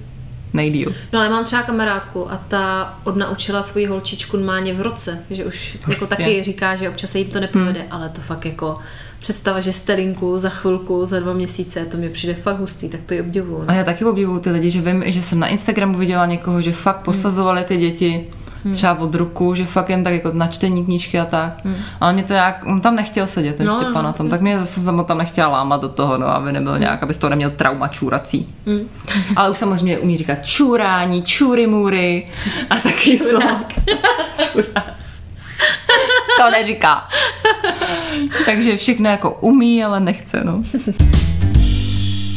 Nejdíl. 0.57 0.95
No 1.13 1.19
ale 1.21 1.29
mám 1.31 1.45
třeba 1.45 1.63
kamarádku 1.63 2.33
a 2.33 2.37
ta 2.49 2.95
odnaučila 3.05 3.63
svoji 3.63 3.87
holčičku 3.87 4.37
normálně 4.37 4.75
v 4.75 4.81
roce, 4.81 5.23
že 5.31 5.45
už 5.45 5.75
jako 5.75 5.87
Hustě. 5.91 6.07
taky 6.07 6.43
říká, 6.43 6.77
že 6.77 6.89
občas 6.89 7.11
se 7.11 7.19
jí 7.19 7.25
to 7.25 7.41
nepovede, 7.41 7.81
hmm. 7.81 7.89
ale 7.93 8.09
to 8.09 8.21
fakt 8.21 8.45
jako 8.47 8.79
představa, 9.21 9.61
že 9.61 9.73
stelinku 9.73 10.39
za 10.39 10.49
chvilku, 10.49 11.07
za 11.07 11.21
dva 11.21 11.33
měsíce, 11.33 11.85
to 11.87 11.97
mi 11.97 12.09
přijde 12.09 12.35
fakt 12.35 12.59
hustý, 12.59 12.89
tak 12.89 13.01
to 13.07 13.15
ji 13.15 13.21
obdivuju. 13.21 13.63
A 13.63 13.73
No. 13.73 13.79
já 13.79 13.85
taky 13.85 14.05
obdivuju 14.05 14.41
ty 14.41 14.51
lidi, 14.51 14.71
že 14.71 14.81
vím, 14.81 15.03
že 15.07 15.23
jsem 15.23 15.39
na 15.39 15.47
Instagramu 15.47 15.99
viděla 15.99 16.27
někoho, 16.27 16.63
že 16.63 16.73
fakt 16.73 16.97
posazovali 17.01 17.65
ty 17.65 17.77
děti 17.77 18.27
třeba 18.73 18.99
od 18.99 19.15
ruku, 19.15 19.55
že 19.55 19.67
fakt 19.67 19.91
jen 19.91 20.05
tak 20.05 20.13
jako 20.13 20.31
na 20.33 20.47
čtení 20.47 20.85
knížky 20.85 21.21
a 21.21 21.25
tak. 21.25 21.61
Ale 22.01 22.13
mě 22.13 22.23
to 22.23 22.33
jak, 22.33 22.65
on 22.67 22.81
tam 22.81 22.97
nechtěl 22.97 23.27
sedět, 23.27 23.57
ten 23.57 23.67
No, 23.67 23.75
Štěpán 23.75 23.95
no, 23.95 24.03
na 24.03 24.13
tom, 24.13 24.29
tak 24.29 24.41
mě 24.41 24.59
zase 24.59 24.81
jsem 24.81 25.05
tam 25.05 25.19
nechtěla 25.19 25.49
lámat 25.49 25.81
do 25.81 25.89
toho, 25.89 26.19
no, 26.19 26.27
aby 26.27 26.53
nebyl 26.53 26.79
nějak, 26.79 27.03
aby 27.03 27.15
z 27.15 27.19
toho 27.19 27.31
neměl 27.31 27.51
trauma 27.51 27.89
čůrací. 27.89 28.55
Ale 29.37 29.51
už 29.51 29.59
samozřejmě 29.59 29.99
umí 29.99 30.17
říkat 30.17 30.47
čůrání, 30.47 31.23
čůry 31.23 31.67
můry 31.67 32.27
a 32.71 32.77
taky 32.77 33.19
Čurák. 33.19 33.73
Čurák. 34.53 34.93
To 36.37 36.51
neříká. 36.51 37.09
Takže 38.45 38.77
všechno 38.77 39.09
jako 39.09 39.31
umí, 39.41 39.85
ale 39.85 40.01
nechce, 40.01 40.45
no. 40.45 40.63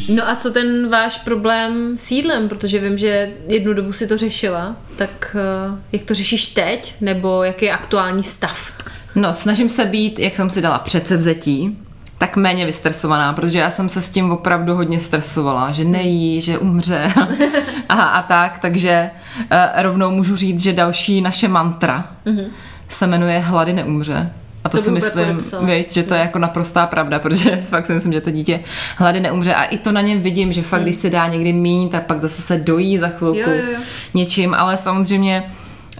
No 0.09 0.29
a 0.29 0.35
co 0.35 0.51
ten 0.51 0.89
váš 0.89 1.17
problém 1.17 1.97
s 1.97 2.11
jídlem, 2.11 2.49
protože 2.49 2.79
vím, 2.79 2.97
že 2.97 3.29
jednu 3.47 3.73
dobu 3.73 3.93
si 3.93 4.07
to 4.07 4.17
řešila, 4.17 4.75
tak 4.95 5.35
eh, 5.39 5.81
jak 5.91 6.03
to 6.03 6.13
řešíš 6.13 6.47
teď, 6.47 6.95
nebo 7.01 7.43
jaký 7.43 7.65
je 7.65 7.71
aktuální 7.71 8.23
stav? 8.23 8.71
No, 9.15 9.33
snažím 9.33 9.69
se 9.69 9.85
být, 9.85 10.19
jak 10.19 10.35
jsem 10.35 10.49
si 10.49 10.61
dala 10.61 10.79
předsevzetí, 10.79 11.77
tak 12.17 12.35
méně 12.35 12.65
vystresovaná, 12.65 13.33
protože 13.33 13.59
já 13.59 13.69
jsem 13.69 13.89
se 13.89 14.01
s 14.01 14.09
tím 14.09 14.31
opravdu 14.31 14.75
hodně 14.75 14.99
stresovala, 14.99 15.71
že 15.71 15.83
nejí, 15.83 16.41
že 16.41 16.57
umře 16.57 17.13
a, 17.89 18.03
a 18.03 18.21
tak, 18.21 18.59
takže 18.59 19.09
uh, 19.39 19.81
rovnou 19.83 20.11
můžu 20.11 20.35
říct, 20.35 20.63
že 20.63 20.73
další 20.73 21.21
naše 21.21 21.47
mantra 21.47 22.11
mm-hmm. 22.25 22.47
se 22.89 23.07
jmenuje 23.07 23.39
Hlady 23.39 23.73
neumře. 23.73 24.33
A 24.69 24.71
to, 24.71 24.77
To 24.77 24.83
si 24.83 24.91
myslím, 24.91 25.37
viď, 25.65 25.93
že 25.93 26.03
to 26.03 26.13
je 26.13 26.19
jako 26.19 26.39
naprostá 26.39 26.87
pravda, 26.87 27.19
protože 27.19 27.55
fakt 27.69 27.85
si 27.85 27.93
myslím, 27.93 28.13
že 28.13 28.21
to 28.21 28.31
dítě 28.31 28.59
hlady 28.97 29.19
neumře 29.19 29.53
a 29.53 29.63
i 29.63 29.77
to 29.77 29.91
na 29.91 30.01
něm 30.01 30.21
vidím, 30.21 30.53
že 30.53 30.61
fakt, 30.61 30.81
když 30.81 30.95
se 30.95 31.09
dá 31.09 31.27
někdy 31.27 31.53
míň, 31.53 31.89
tak 31.89 32.05
pak 32.05 32.19
zase 32.19 32.41
se 32.41 32.57
dojí 32.57 32.97
za 32.97 33.07
chvilku 33.07 33.39
Jo, 33.39 33.45
jo, 33.49 33.71
jo. 33.73 33.79
něčím, 34.13 34.53
ale 34.53 34.77
samozřejmě 34.77 35.43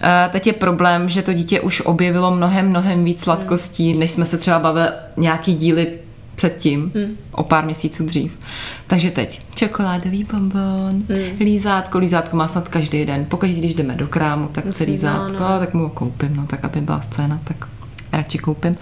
eh, 0.02 0.28
teď 0.32 0.46
je 0.46 0.52
problém, 0.52 1.08
že 1.08 1.22
to 1.22 1.32
dítě 1.32 1.60
už 1.60 1.80
objevilo 1.80 2.30
mnohem, 2.30 2.68
mnohem 2.68 3.04
víc 3.04 3.20
sladkostí, 3.20 3.94
než 3.94 4.10
jsme 4.10 4.24
se 4.24 4.38
třeba 4.38 4.58
bavili 4.58 4.86
nějaký 5.16 5.54
díly 5.54 5.86
předtím, 6.34 6.92
Hmm. 6.94 7.16
o 7.32 7.42
pár 7.42 7.64
měsíců 7.64 8.04
dřív. 8.06 8.32
Takže 8.86 9.10
teď 9.10 9.40
čokoládový 9.54 10.24
bonbon, 10.32 10.90
Hmm. 11.08 11.36
lízátko, 11.40 11.98
lízátko 11.98 12.36
má 12.36 12.48
snad 12.48 12.68
každý 12.68 13.04
den. 13.06 13.24
Pokaždé, 13.24 13.58
když 13.58 13.74
jdeme 13.74 13.94
do 13.94 14.06
krámu, 14.08 14.48
tak 14.52 14.64
Musí, 14.64 14.74
chce 14.74 14.84
lízátko, 14.90 15.32
no, 15.40 15.48
no. 15.52 15.58
tak 15.58 15.74
mu 15.74 15.82
ho 15.82 15.88
koupím, 15.88 16.36
no 16.36 16.46
tak 16.46 16.64
aby 16.64 16.80
byla 16.80 17.00
scéna, 17.00 17.40
tak 17.44 17.56
radši 18.20 18.38
koupím. 18.38 18.76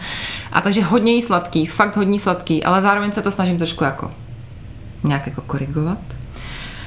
A 0.52 0.60
takže 0.60 0.82
hodně 0.82 1.12
jí 1.12 1.22
sladký, 1.22 1.66
fakt 1.66 1.96
hodně 1.96 2.18
sladký, 2.18 2.64
ale 2.64 2.80
zároveň 2.80 3.10
se 3.10 3.22
to 3.22 3.30
snažím 3.30 3.58
trošku 3.58 3.84
jako 3.84 4.10
nějak 5.04 5.26
jako 5.26 5.40
korigovat. 5.40 5.98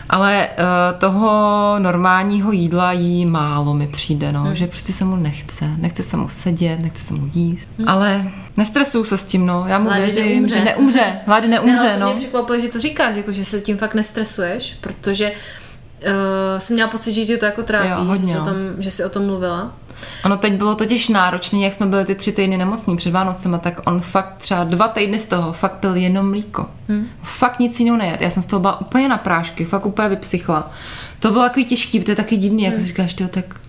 Ale 0.09 0.49
uh, 0.49 0.99
toho 0.99 1.75
normálního 1.79 2.51
jídla 2.51 2.91
jí 2.91 3.25
málo 3.25 3.73
mi 3.73 3.87
přijde, 3.87 4.31
no, 4.31 4.43
hmm. 4.43 4.55
že 4.55 4.67
prostě 4.67 4.93
se 4.93 5.05
mu 5.05 5.15
nechce. 5.15 5.65
Nechce 5.77 6.03
se 6.03 6.17
mu 6.17 6.29
sedět, 6.29 6.79
nechce 6.79 7.03
se 7.03 7.13
mu 7.13 7.29
jíst. 7.33 7.69
Hmm. 7.77 7.89
Ale 7.89 8.31
nestresuju 8.57 9.03
se 9.03 9.17
s 9.17 9.25
tím, 9.25 9.45
no. 9.45 9.65
Já 9.67 9.79
mu 9.79 9.89
Hlady 9.89 10.05
věřím, 10.05 10.33
neumře. 10.33 10.55
že 10.59 10.63
neumře. 10.63 11.03
Hlady 11.27 11.47
Ne, 11.47 11.55
neumře, 11.55 11.93
to 11.93 11.99
no. 11.99 12.05
mě 12.05 12.15
překvapuje, 12.15 12.61
že 12.61 12.67
to 12.67 12.79
říkáš, 12.79 13.15
jako, 13.15 13.31
že 13.31 13.45
se 13.45 13.61
tím 13.61 13.77
fakt 13.77 13.93
nestresuješ, 13.93 14.77
protože 14.81 15.31
uh, 15.31 15.37
jsem 16.57 16.73
měla 16.73 16.89
pocit, 16.89 17.13
že 17.13 17.25
tě 17.25 17.37
to 17.37 17.45
jako 17.45 17.63
trápí, 17.63 17.89
Jo, 17.89 18.03
hodně, 18.03 18.27
že, 18.27 18.33
jsi 18.33 18.37
o 18.37 18.39
no. 18.39 18.45
tom, 18.45 18.57
že 18.79 18.91
jsi 18.91 19.05
o 19.05 19.09
tom 19.09 19.25
mluvila. 19.25 19.73
Ono 20.25 20.37
teď 20.37 20.53
bylo 20.53 20.75
totiž 20.75 21.09
náročné, 21.09 21.59
jak 21.59 21.73
jsme 21.73 21.85
byli 21.85 22.05
ty 22.05 22.15
tři 22.15 22.31
týdny 22.31 22.57
nemocní 22.57 22.97
před 22.97 23.11
Vánocema, 23.11 23.57
tak 23.57 23.79
on 23.85 24.01
fakt 24.01 24.35
třeba 24.37 24.63
dva 24.63 24.87
týdny 24.87 25.19
z 25.19 25.25
toho 25.25 25.53
fakt 25.53 25.75
pil 25.75 25.95
jenom 25.95 26.29
mlíko. 26.29 26.67
Hmm. 26.87 27.07
Fakt 27.23 27.59
nic 27.59 27.79
jiného 27.79 27.97
nejet. 27.97 28.21
Já 28.21 28.29
jsem 28.29 28.43
z 28.43 28.45
toho 28.45 28.59
byla 28.59 28.81
úplně 28.81 29.09
na 29.09 29.17
prášky, 29.17 29.65
fakt 29.65 29.85
úplně 29.85 30.09
vypsychla. 30.09 30.71
To 31.19 31.31
bylo 31.31 31.43
takový 31.43 31.65
těžký, 31.65 31.99
to 31.99 32.11
je 32.11 32.15
taky 32.15 32.37
divný, 32.37 32.63
jak 32.63 32.79
si 32.79 32.85
říkáš, 32.85 33.13
tyjo, 33.13 33.29
tak 33.29 33.60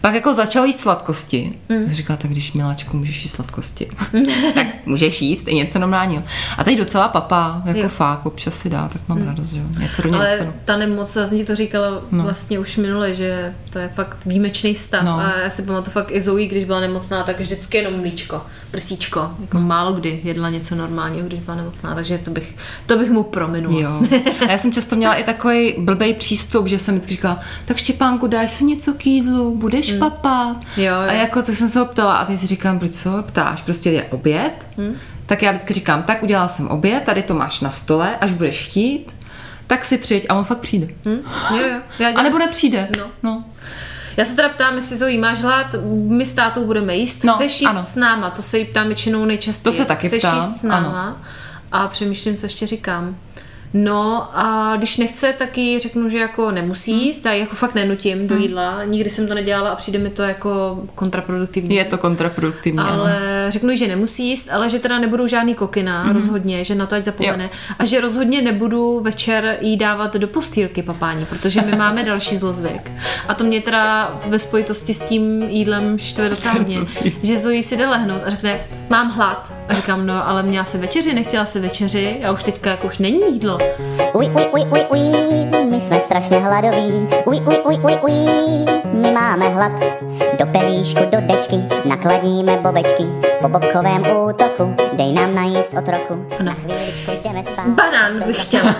pak 0.00 0.14
jako 0.14 0.34
začal 0.34 0.64
jíst 0.64 0.80
sladkosti. 0.80 1.52
Mm. 1.68 1.90
Říká, 1.92 2.16
tak 2.16 2.30
když 2.30 2.52
miláčku 2.52 2.96
můžeš 2.96 3.22
jíst 3.22 3.32
sladkosti, 3.32 3.90
tak 4.54 4.66
můžeš 4.86 5.22
jíst 5.22 5.48
i 5.48 5.54
něco 5.54 5.78
normálního. 5.78 6.22
A 6.58 6.64
teď 6.64 6.78
docela 6.78 7.08
papá, 7.08 7.62
jako 7.64 7.78
Jo. 7.78 7.88
fakt, 7.88 8.26
občas 8.26 8.58
si 8.58 8.70
dá, 8.70 8.88
tak 8.88 9.02
mám 9.08 9.18
mm. 9.18 9.26
radost, 9.26 9.48
že 9.48 9.58
jo. 9.58 9.64
Něco 9.78 10.02
do 10.02 10.08
něj 10.08 10.18
Ale 10.18 10.30
dostanu. 10.30 10.52
ta 10.64 10.76
nemoc, 10.76 11.16
já 11.16 11.26
jsem 11.26 11.38
ti 11.38 11.44
to 11.44 11.56
říkala 11.56 11.88
no. 12.10 12.22
vlastně 12.22 12.58
už 12.58 12.76
minule, 12.76 13.14
že 13.14 13.54
to 13.70 13.78
je 13.78 13.88
fakt 13.94 14.26
výjimečný 14.26 14.74
stav. 14.74 15.04
No. 15.04 15.16
No. 15.18 15.24
A 15.24 15.38
já 15.38 15.50
si 15.50 15.62
pamatuju 15.62 15.92
fakt 15.92 16.10
i 16.10 16.20
Zoe, 16.20 16.46
když 16.46 16.64
byla 16.64 16.80
nemocná, 16.80 17.22
tak 17.22 17.40
vždycky 17.40 17.76
jenom 17.76 18.00
mlíčko, 18.00 18.42
prsíčko. 18.70 19.30
Jako 19.40 19.58
málo 19.60 19.92
kdy 19.92 20.20
jedla 20.24 20.50
něco 20.50 20.74
normálního, 20.74 21.26
když 21.26 21.40
byla 21.40 21.56
nemocná, 21.56 21.94
takže 21.94 22.18
to 22.18 22.30
bych, 22.30 22.56
to 22.86 22.96
bych 22.96 23.10
mu 23.10 23.22
prominula. 23.22 23.80
Jo. 23.80 24.02
A 24.48 24.50
já 24.50 24.58
jsem 24.58 24.72
často 24.72 24.96
měla 24.96 25.14
i 25.14 25.24
takový 25.24 25.74
blbej 25.78 26.14
přístup, 26.14 26.66
že 26.66 26.78
jsem 26.78 26.94
vždycky 26.94 27.14
říkala, 27.14 27.40
tak 27.64 27.76
Štěpánku, 27.76 28.26
dáš 28.26 28.50
si 28.50 28.64
něco 28.64 28.94
k 28.94 29.06
jídlu, 29.06 29.56
budeš 29.56 29.87
mm. 29.92 29.98
papat. 29.98 30.56
Jo, 30.76 30.84
jo. 30.84 31.08
A 31.08 31.12
jako 31.12 31.42
tak 31.42 31.54
jsem 31.54 31.68
se 31.68 31.78
ho 31.78 31.84
ptala 31.86 32.16
a 32.16 32.24
teď 32.24 32.40
si 32.40 32.46
říkám, 32.46 32.78
proč 32.78 32.92
co 32.92 33.22
ptáš, 33.22 33.62
prostě 33.62 33.90
je 33.90 34.04
oběd. 34.04 34.66
Mm. 34.76 34.94
Tak 35.26 35.42
já 35.42 35.50
vždycky 35.52 35.74
říkám, 35.74 36.02
tak 36.02 36.22
udělala 36.22 36.48
jsem 36.48 36.68
oběd, 36.68 37.04
tady 37.04 37.22
to 37.22 37.34
máš 37.34 37.60
na 37.60 37.70
stole, 37.70 38.16
až 38.20 38.32
budeš 38.32 38.68
chtít, 38.68 39.12
tak 39.66 39.84
si 39.84 39.98
přijď 39.98 40.26
a 40.28 40.34
on 40.34 40.44
fakt 40.44 40.58
přijde. 40.58 40.86
Hm? 41.04 41.20
Jo, 41.50 41.68
jo. 41.68 41.80
Já, 41.98 42.08
A 42.08 42.22
nebo 42.22 42.38
nepřijde. 42.38 42.88
No. 42.98 43.04
no. 43.22 43.44
já 44.16 44.24
se 44.24 44.36
teda 44.36 44.48
ptám, 44.48 44.74
jestli 44.74 44.96
Zoe 44.96 45.18
máš 45.18 45.42
hlad, 45.42 45.66
my 46.08 46.26
s 46.26 46.32
tátou 46.32 46.64
budeme 46.64 46.96
jíst, 46.96 47.24
No, 47.24 47.34
chceš 47.34 47.60
jíst 47.60 47.76
ano. 47.76 47.84
s 47.88 47.96
náma, 47.96 48.30
to 48.30 48.42
se 48.42 48.58
jí 48.58 48.64
ptám 48.64 48.86
většinou 48.86 49.24
nejčastěji. 49.24 49.72
To 49.72 49.78
se 49.78 49.84
taky 49.84 50.06
Chceš 50.06 50.20
ptám, 50.20 50.34
jíst 50.34 50.60
s 50.60 50.62
náma 50.62 51.22
a 51.72 51.88
přemýšlím, 51.88 52.36
co 52.36 52.46
ještě 52.46 52.66
říkám. 52.66 53.16
No 53.74 54.28
a 54.38 54.76
když 54.76 54.96
nechce, 54.96 55.34
tak 55.38 55.58
jí 55.58 55.78
řeknu, 55.78 56.08
že 56.08 56.18
jako 56.18 56.50
nemusí 56.50 56.92
Hmm. 56.92 57.00
jíst, 57.00 57.26
ji 57.26 57.40
jako 57.40 57.56
fakt 57.56 57.74
nenutím 57.74 58.28
do 58.28 58.36
jídla, 58.36 58.84
nikdy 58.84 59.10
jsem 59.10 59.28
to 59.28 59.34
nedělala 59.34 59.70
a 59.70 59.76
přijde 59.76 59.98
mi 59.98 60.10
to 60.10 60.22
jako 60.22 60.82
kontraproduktivní. 60.94 61.74
Je 61.76 61.84
to 61.84 61.98
kontraproduktivní. 61.98 62.80
ano. 62.80 62.92
Ale 62.92 63.46
řeknu 63.48 63.76
že 63.76 63.88
nemusí 63.88 64.28
jíst, 64.28 64.48
ale 64.52 64.68
že 64.68 64.78
teda 64.78 64.98
nebudou 64.98 65.26
žádný 65.26 65.54
kokina, 65.54 66.04
mm-hmm. 66.06 66.14
rozhodně, 66.14 66.64
že 66.64 66.74
na 66.74 66.86
to 66.86 66.94
ať 66.94 67.04
zapomene. 67.04 67.44
Jo. 67.44 67.50
A 67.78 67.84
že 67.84 68.00
rozhodně 68.00 68.42
nebudu 68.42 69.00
večer 69.00 69.58
jí 69.60 69.76
dávat 69.76 70.16
do 70.16 70.28
postýlky 70.28 70.82
papání, 70.82 71.26
protože 71.26 71.62
my 71.62 71.76
máme 71.76 72.04
další 72.04 72.36
zlozvyk. 72.36 72.92
A 73.28 73.34
to 73.34 73.44
mě 73.44 73.60
teda 73.60 74.18
ve 74.26 74.38
spojitosti 74.38 74.94
s 74.94 75.00
tím 75.00 75.42
jídlem 75.42 75.98
štve 75.98 76.28
docela 76.28 76.54
hodně, 76.54 76.78
že 77.22 77.36
Zoe 77.36 77.62
si 77.62 77.76
jde 77.76 77.86
lehnout 77.86 78.22
a 78.26 78.30
řekne, 78.30 78.60
mám 78.88 79.10
hlad. 79.10 79.52
A 79.68 79.74
říkám, 79.74 80.06
no 80.06 80.28
ale 80.28 80.42
měla 80.42 80.64
se 80.64 80.78
večeři, 80.78 81.14
nechtěla 81.14 81.46
se 81.46 81.60
večeři, 81.60 82.20
a 82.24 82.32
už 82.32 82.42
teďka 82.42 82.70
jako 82.70 82.86
už 82.86 82.98
není 82.98 83.20
jídlo. 83.32 83.57
Uj, 84.12 84.26
uj, 84.34 84.46
uj, 84.52 84.64
uj, 84.70 84.84
uj, 84.88 85.00
my 85.70 85.80
jsme 85.80 86.00
strašně 86.00 86.38
hladoví. 86.38 87.08
Uj, 87.24 87.40
uj, 87.46 87.56
uj, 87.64 87.78
uj, 87.82 87.98
uj, 88.02 88.12
my 88.92 89.12
máme 89.12 89.48
hlad. 89.48 89.72
Do 90.38 90.46
pelíšku, 90.46 91.00
do 91.10 91.18
dečky, 91.20 91.56
nakladíme 91.84 92.56
bobečky. 92.56 93.04
Po 93.42 93.48
bobkovém 93.48 94.02
útoku, 94.28 94.74
dej 94.92 95.12
nám 95.12 95.34
najíst 95.34 95.74
otroku. 95.78 96.14
No. 96.38 96.44
Na 96.44 96.52
chvíličku 96.54 97.10
jdeme 97.24 97.42
spát. 97.52 97.66
Banán 97.68 98.22
bych 98.26 98.42
chtěla. 98.42 98.74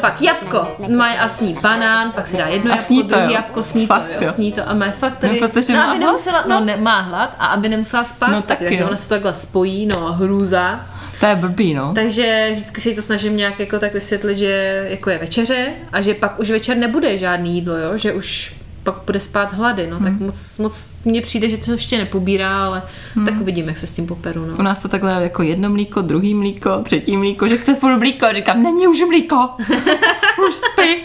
Pak 0.00 0.22
jabko. 0.22 0.66
Má 0.96 1.06
a 1.12 1.28
sní 1.28 1.54
banán, 1.62 2.12
pak 2.12 2.28
si 2.28 2.36
dá 2.36 2.46
jedno 2.46 2.72
A 2.72 2.76
jabko, 2.76 2.86
sní 2.86 3.02
to, 3.02 3.08
druhý 3.08 3.24
jo. 3.24 3.30
jabko, 3.30 3.62
sní 3.62 3.86
to, 3.86 3.94
Fakt, 3.94 4.06
jo, 4.08 4.16
jo. 4.20 4.32
sní 4.32 4.52
to 4.52 4.68
a 4.68 4.74
má 4.74 4.86
fakt 4.98 5.18
tady, 5.18 5.40
No, 5.40 5.48
protože 5.48 5.72
no, 5.72 5.78
má 5.78 5.84
aby 5.84 5.98
hlad. 5.98 6.06
nemusela, 6.06 6.44
no, 6.48 6.60
ne, 6.60 6.76
má 6.76 7.00
hlad 7.00 7.30
a 7.38 7.46
aby 7.46 7.68
nemusela 7.68 8.04
spát, 8.04 8.26
No, 8.26 8.32
no, 8.34 8.42
tak, 8.42 8.48
taky, 8.48 8.64
takže 8.64 8.82
jo. 8.82 8.88
ona 8.88 8.96
se 8.96 9.08
to 9.08 9.14
takhle 9.14 9.34
spojí, 9.34 9.86
no 9.86 10.12
hrůza. 10.12 10.80
To 11.22 11.26
je 11.26 11.36
blbý, 11.36 11.74
no. 11.74 11.92
Takže 11.94 12.50
vždycky 12.54 12.80
si 12.80 12.94
to 12.94 13.02
snažím 13.02 13.36
nějak 13.36 13.60
jako 13.60 13.78
tak 13.78 13.94
vysvětlit, 13.94 14.36
že 14.36 14.86
jako 14.90 15.10
je 15.10 15.18
večeře 15.18 15.66
a 15.92 16.00
že 16.00 16.14
pak 16.14 16.40
už 16.40 16.50
večer 16.50 16.76
nebude 16.76 17.18
žádný 17.18 17.54
jídlo, 17.54 17.76
jo? 17.76 17.96
že 17.96 18.12
už 18.12 18.54
pak 18.82 18.94
bude 19.06 19.20
spát 19.20 19.52
hlady, 19.54 19.86
no, 19.90 19.96
Hmm. 19.96 20.04
tak 20.04 20.20
moc, 20.20 20.58
moc 20.58 20.90
mně 21.04 21.20
přijde, 21.22 21.48
že 21.48 21.56
to 21.56 21.72
ještě 21.72 21.98
nepobírá, 21.98 22.64
ale 22.64 22.82
tak 23.24 23.40
uvidím, 23.40 23.68
jak 23.68 23.76
se 23.76 23.86
s 23.86 23.94
tím 23.94 24.06
poperu, 24.06 24.42
U 24.42 24.46
no. 24.46 24.62
nás 24.62 24.82
to 24.82 24.88
takhle 24.88 25.22
jako 25.22 25.42
jedno 25.42 25.70
mlíko, 25.70 26.02
druhý 26.02 26.34
mlíko, 26.34 26.80
třetí 26.84 27.16
mlíko, 27.16 27.48
že 27.48 27.56
chce 27.56 27.74
furt 27.74 27.98
mlíko. 27.98 28.26
A 28.26 28.32
říkám, 28.34 28.62
není 28.62 28.86
už 28.88 29.00
mlíko. 29.08 29.36
už 30.48 30.54
spí. 30.54 30.96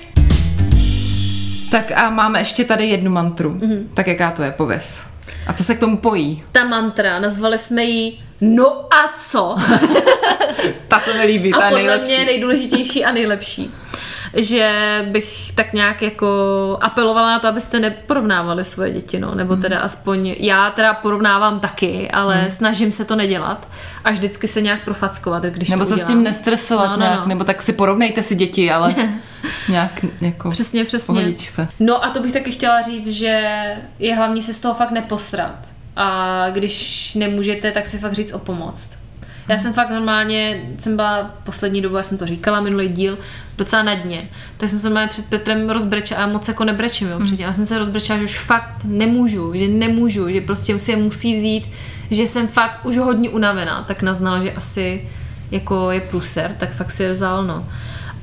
Tak 1.72 1.92
a 1.96 2.10
máme 2.10 2.40
ještě 2.40 2.64
tady 2.64 2.86
jednu 2.88 3.12
mantru. 3.12 3.50
Mm-hmm. 3.54 3.84
Tak 3.94 4.08
jaká 4.08 4.32
to 4.32 4.44
je, 4.44 4.52
pověz. 4.52 5.04
A 5.48 5.54
co 5.54 5.64
se 5.64 5.76
k 5.76 5.80
tomu 5.80 5.98
pojí? 5.98 6.44
Ta 6.52 6.64
mantra, 6.66 7.20
nazvali 7.20 7.58
jsme 7.58 7.84
ji 7.84 8.18
No 8.42 8.68
a 8.94 9.14
co? 9.30 9.56
Ta 10.88 11.00
se 11.00 11.14
mi 11.14 11.24
líbí, 11.26 11.52
ta 11.52 11.58
A 11.58 11.64
je 11.66 11.70
podle 11.70 11.84
nejlepší. 11.88 12.06
mě 12.06 12.16
je 12.16 12.26
nejdůležitější 12.26 13.06
a 13.06 13.12
nejlepší. 13.12 13.72
Že 14.34 14.72
bych 15.12 15.52
tak 15.56 15.74
nějak 15.74 16.02
jako 16.02 16.28
apelovala 16.82 17.28
na 17.32 17.40
to, 17.40 17.48
abyste 17.48 17.80
neporovnávali 17.80 18.66
svoje 18.66 18.92
děti, 18.92 19.20
no. 19.20 19.36
nebo 19.36 19.56
teda 19.56 19.80
aspoň, 19.80 20.36
já 20.40 20.70
teda 20.72 20.94
porovnávám 20.94 21.60
taky, 21.60 22.12
ale 22.12 22.36
Hmm. 22.36 22.50
snažím 22.52 22.92
se 22.92 23.06
to 23.06 23.16
nedělat 23.16 23.68
a 24.04 24.12
vždycky 24.12 24.48
se 24.48 24.62
nějak 24.62 24.84
profackovat, 24.84 25.44
když 25.44 25.70
Nebo 25.70 25.80
to 25.84 25.86
se 25.86 25.92
s 25.92 25.96
udělám. 25.96 26.12
tím 26.14 26.24
nestresovat 26.24 26.90
No, 26.90 26.98
no, 26.98 27.04
nějak, 27.06 27.20
no. 27.20 27.26
nebo 27.28 27.44
tak 27.44 27.62
si 27.62 27.74
porovnejte 27.74 28.24
si 28.24 28.36
děti, 28.36 28.72
ale 28.72 28.96
nějak 29.70 29.92
jako 30.22 30.50
Přesně, 30.52 30.86
přesně. 30.86 31.34
se. 31.38 31.68
No 31.80 32.06
a 32.06 32.10
to 32.10 32.20
bych 32.20 32.34
taky 32.34 32.52
chtěla 32.52 32.82
říct, 32.82 33.12
že 33.12 33.64
je 34.00 34.16
hlavní 34.16 34.42
si 34.42 34.54
z 34.54 34.62
toho 34.62 34.74
fakt 34.74 34.92
neposrat. 34.92 35.56
A 36.00 36.50
když 36.50 37.16
nemůžete, 37.16 37.72
tak 37.72 37.88
si 37.88 37.98
fakt 37.98 38.14
říct 38.14 38.34
o 38.34 38.40
pomoc. 38.40 38.98
Já 39.48 39.58
jsem 39.58 39.74
fakt 39.74 39.90
normálně, 39.90 40.62
jsem 40.78 40.96
byla 40.96 41.36
poslední 41.44 41.82
dobu, 41.82 41.96
já 41.96 42.04
jsem 42.04 42.18
to 42.18 42.26
říkala, 42.26 42.62
minulý 42.62 42.88
díl, 42.88 43.18
docela 43.58 43.84
na 43.84 43.96
dně. 43.96 44.30
Tak 44.58 44.70
jsem 44.70 44.80
se 44.80 44.88
normálně 44.88 45.10
před 45.10 45.30
Petrem 45.30 45.70
rozbrečela 45.70 46.24
a 46.24 46.28
moc 46.28 46.48
jako 46.48 46.64
nebrečím, 46.64 47.08
jo, 47.08 47.20
předtím. 47.20 47.46
Já 47.46 47.54
jsem 47.54 47.66
se 47.66 47.80
rozbrečela, 47.80 48.20
že 48.20 48.26
už 48.26 48.40
fakt 48.40 48.84
nemůžu, 48.84 49.54
že 49.56 49.68
nemůžu, 49.68 50.30
že 50.30 50.42
prostě 50.42 50.80
si 50.80 50.92
je 50.92 50.98
musí 50.98 51.36
vzít, 51.36 51.70
že 52.12 52.24
jsem 52.24 52.48
fakt 52.48 52.86
už 52.86 52.98
hodně 52.98 53.30
unavená. 53.30 53.84
Tak 53.84 54.02
naznala, 54.02 54.40
že 54.40 54.52
asi 54.52 55.10
jako 55.52 55.92
je 55.92 56.02
průser, 56.02 56.56
tak 56.58 56.76
fakt 56.76 56.92
si 56.92 57.04
je 57.04 57.12
vzal, 57.12 57.46
no. 57.46 57.68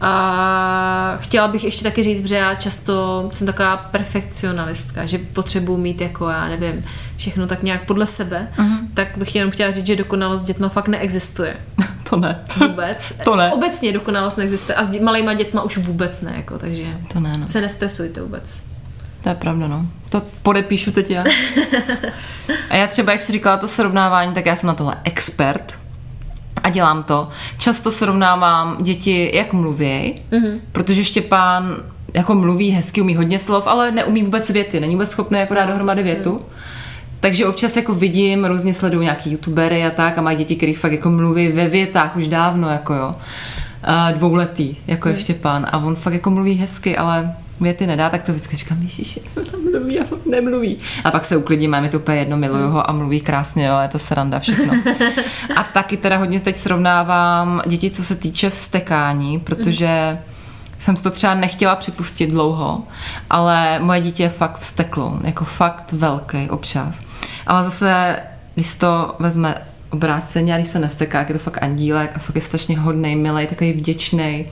A 0.00 1.16
chtěla 1.20 1.48
bych 1.48 1.64
ještě 1.64 1.84
taky 1.84 2.02
říct, 2.02 2.20
protože 2.20 2.34
já 2.34 2.54
často 2.54 3.28
jsem 3.32 3.46
taková 3.46 3.76
perfekcionalistka, 3.76 5.06
že 5.06 5.18
potřebuji 5.18 5.76
mít 5.76 6.00
jako, 6.00 6.28
já 6.28 6.48
nevím, 6.48 6.84
všechno 7.16 7.46
tak 7.46 7.62
nějak 7.62 7.86
podle 7.86 8.06
sebe, 8.06 8.48
uh-huh. 8.56 8.78
tak 8.94 9.18
bych 9.18 9.34
jenom 9.34 9.50
chtěla 9.50 9.72
říct, 9.72 9.86
že 9.86 9.96
dokonalost 9.96 10.44
dětma 10.44 10.68
fakt 10.68 10.88
neexistuje. 10.88 11.56
To 12.10 12.16
ne. 12.16 12.44
Vůbec. 12.56 13.12
To 13.24 13.36
ne. 13.36 13.52
Obecně 13.52 13.92
dokonalost 13.92 14.38
neexistuje 14.38 14.76
a 14.76 14.84
s 14.84 15.00
malýma 15.00 15.34
dětma 15.34 15.62
už 15.62 15.76
vůbec 15.76 16.20
ne, 16.20 16.32
jako, 16.36 16.58
takže 16.58 16.84
To 17.12 17.20
ne, 17.20 17.38
no. 17.38 17.48
se 17.48 17.60
nestresujte 17.60 18.22
vůbec. 18.22 18.66
To 19.22 19.28
je 19.28 19.34
pravda, 19.34 19.66
no. 19.66 19.86
To 20.08 20.22
podepíšu 20.42 20.92
teď 20.92 21.10
já. 21.10 21.24
A 22.70 22.76
já 22.76 22.86
třeba, 22.86 23.12
jak 23.12 23.22
jsi 23.22 23.32
říkala 23.32 23.56
to 23.56 23.68
srovnávání, 23.68 24.34
tak 24.34 24.46
já 24.46 24.56
jsem 24.56 24.66
na 24.66 24.74
tohle 24.74 24.96
expert 25.04 25.78
a 26.62 26.70
dělám 26.70 27.02
to. 27.02 27.28
Často 27.58 27.90
srovnávám 27.90 28.76
děti, 28.80 29.30
jak 29.34 29.52
mluví, 29.52 30.14
mm-hmm. 30.30 30.58
protože 30.72 31.04
Štěpán 31.04 31.76
jako 32.14 32.34
mluví 32.34 32.70
hezky, 32.70 33.00
umí 33.00 33.16
hodně 33.16 33.38
slov, 33.38 33.66
ale 33.66 33.92
neumí 33.92 34.22
vůbec 34.22 34.50
věty, 34.50 34.80
není 34.80 34.94
vůbec 34.94 35.10
schopný 35.10 35.38
jako 35.38 35.54
dát 35.54 35.66
dohromady 35.66 36.02
větu. 36.02 36.40
Takže 37.20 37.46
občas 37.46 37.76
jako 37.76 37.94
vidím, 37.94 38.44
různě 38.44 38.74
sleduju 38.74 39.02
nějaký 39.02 39.30
youtubery 39.32 39.84
a 39.86 39.90
tak 39.90 40.18
a 40.18 40.22
mají 40.22 40.36
děti, 40.36 40.56
který 40.56 40.74
fakt 40.74 40.92
jako 40.92 41.10
mluví 41.10 41.48
ve 41.48 41.68
větách 41.68 42.16
už 42.16 42.28
dávno, 42.28 42.68
jako 42.68 42.94
jo. 42.94 43.14
A 43.82 44.12
dvouletý, 44.12 44.76
jako 44.86 45.08
je 45.08 45.16
Štěpán 45.16 45.66
a 45.72 45.78
on 45.78 45.96
fakt 45.96 46.12
jako 46.12 46.30
mluví 46.30 46.54
hezky, 46.54 46.96
ale 46.96 47.34
věty 47.60 47.86
nedá, 47.86 48.10
tak 48.10 48.22
to 48.22 48.32
vždycky 48.32 48.56
říkám, 48.56 48.82
ježiši, 48.82 49.22
mluví 49.72 50.00
a 50.00 50.04
nemluví. 50.30 50.78
A 51.04 51.10
pak 51.10 51.24
se 51.24 51.36
uklidím, 51.36 51.74
a 51.74 51.80
mi 51.80 51.88
to 51.88 51.98
úplně 51.98 52.18
jedno, 52.18 52.36
miluju 52.36 52.68
ho 52.68 52.90
a 52.90 52.92
mluví 52.92 53.20
krásně, 53.20 53.66
jo, 53.66 53.78
je 53.82 53.88
to 53.88 53.98
sranda 53.98 54.38
všechno. 54.38 54.74
A 55.56 55.64
taky 55.64 55.96
teda 55.96 56.16
hodně 56.16 56.40
teď 56.40 56.56
srovnávám 56.56 57.62
děti, 57.66 57.90
co 57.90 58.04
se 58.04 58.14
týče 58.14 58.50
vstekání, 58.50 59.40
protože 59.40 60.18
jsem 60.78 60.96
si 60.96 61.02
to 61.02 61.10
třeba 61.10 61.34
nechtěla 61.34 61.76
připustit 61.76 62.30
dlouho, 62.30 62.82
ale 63.30 63.78
moje 63.78 64.00
dítě 64.00 64.22
je 64.22 64.28
fakt 64.28 64.58
vsteklo, 64.58 65.18
jako 65.24 65.44
fakt 65.44 65.92
velký 65.92 66.50
občas. 66.50 67.00
Ale 67.46 67.64
zase, 67.64 68.16
když 68.54 68.74
to 68.74 69.14
vezme 69.18 69.54
obráceně 69.90 70.54
a 70.54 70.56
když 70.56 70.68
se 70.68 70.78
nesteká, 70.78 71.20
je 71.20 71.26
to 71.26 71.38
fakt 71.38 71.62
andílek 71.62 72.10
a 72.14 72.18
fakt 72.18 72.36
je 72.36 72.42
strašně 72.42 72.78
hodný, 72.78 73.16
milý, 73.16 73.46
takový 73.46 73.72
vděčný. 73.72 74.46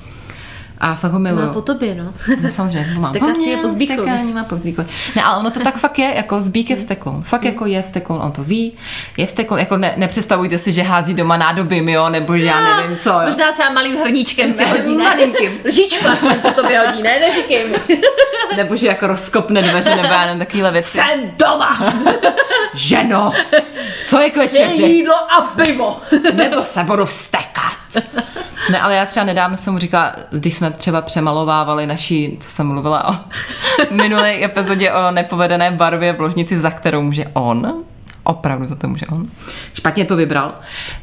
A 0.83 0.95
fakt 0.95 1.12
ho 1.12 1.18
miluju. 1.18 1.47
Má 1.47 1.53
po 1.53 1.62
tobě, 1.62 1.95
no. 1.95 2.14
No 2.40 2.51
samozřejmě, 2.51 2.95
to 2.95 3.01
mám. 3.01 3.11
Stekací 3.11 3.51
je 3.51 3.57
po. 3.57 3.68
Stekání 3.68 4.33
má 4.33 4.45
po 4.45 4.57
zbíkovi. 4.57 4.88
Ne, 5.16 5.23
ale 5.23 5.38
ono 5.38 5.51
to 5.51 5.61
tak 5.61 5.77
fakt 5.77 5.99
je, 5.99 6.12
jako 6.16 6.40
zbík 6.40 6.71
je 6.71 6.77
vstekloun. 6.77 7.23
Fakt 7.23 7.45
jako 7.45 7.66
je 7.66 7.83
vstekloun, 7.83 8.23
on 8.23 8.33
to 8.33 8.45
ví. 8.45 8.73
Je 9.16 9.27
vstekloun, 9.27 9.61
jako 9.61 9.77
ne, 9.77 9.95
nepředstavujte 9.97 10.59
si, 10.59 10.73
že 10.73 10.83
hází 10.83 11.14
doma 11.14 11.37
nádobím, 11.37 11.88
jo, 11.88 12.09
nebo 12.09 12.35
já 12.35 12.77
nevím 12.77 12.99
co. 12.99 13.11
Jo. 13.11 13.21
Možná 13.25 13.53
třeba 13.53 13.71
malým 13.71 13.97
hrníčkem 13.97 14.53
si 14.53 14.64
hodí, 14.64 14.97
ne? 14.97 15.05
Malinkým. 15.05 15.61
Lžičku 15.64 16.09
aspoň 16.09 16.40
po 16.40 16.51
tobě 16.51 16.79
hodí, 16.81 17.03
ne? 17.03 17.21
Neříkej 17.21 17.68
mi. 17.68 17.79
Nebo 18.57 18.77
že 18.77 18.87
jako 18.87 19.07
rozkopne 19.07 19.62
dveře, 19.62 19.97
nebo 19.97 20.09
já 20.14 20.27
nevím, 20.27 20.38
takovýhle 20.38 20.71
věci. 20.71 20.90
Jsem 20.99 21.31
doma. 21.37 21.95
Ženo, 22.75 23.33
co 24.07 24.21
je 24.21 24.31
k 24.31 24.37
večeři? 24.37 24.83
jídlo 24.83 25.14
a 25.14 25.40
pivo. 25.42 26.01
Nebo 26.35 26.62
se 26.62 26.85
budu 26.85 27.07
vstekat. 27.07 27.73
Ne, 28.70 28.81
ale 28.81 28.94
já 28.94 29.07
třeba 29.07 29.27
nedávno 29.27 29.57
jsem 29.57 29.72
mu 29.72 29.79
říkala, 29.79 30.12
když 30.31 30.55
jsme 30.55 30.70
třeba 30.70 31.03
přemalovávali 31.03 31.87
naší, 31.87 32.37
co 32.40 32.51
jsem 32.51 32.66
mluvila 32.66 33.09
o 33.09 33.14
minulé 33.94 34.44
epizodě 34.44 34.92
o 34.92 35.11
nepovedené 35.11 35.70
barvě 35.70 36.12
v 36.12 36.20
ložnici, 36.20 36.59
za 36.59 36.70
kterou 36.70 37.03
může 37.03 37.25
on, 37.33 37.83
opravdu 38.25 38.66
za 38.66 38.75
to 38.75 38.88
může 38.88 39.07
on, 39.07 39.27
špatně 39.75 40.05
to 40.05 40.16
vybral, 40.16 40.55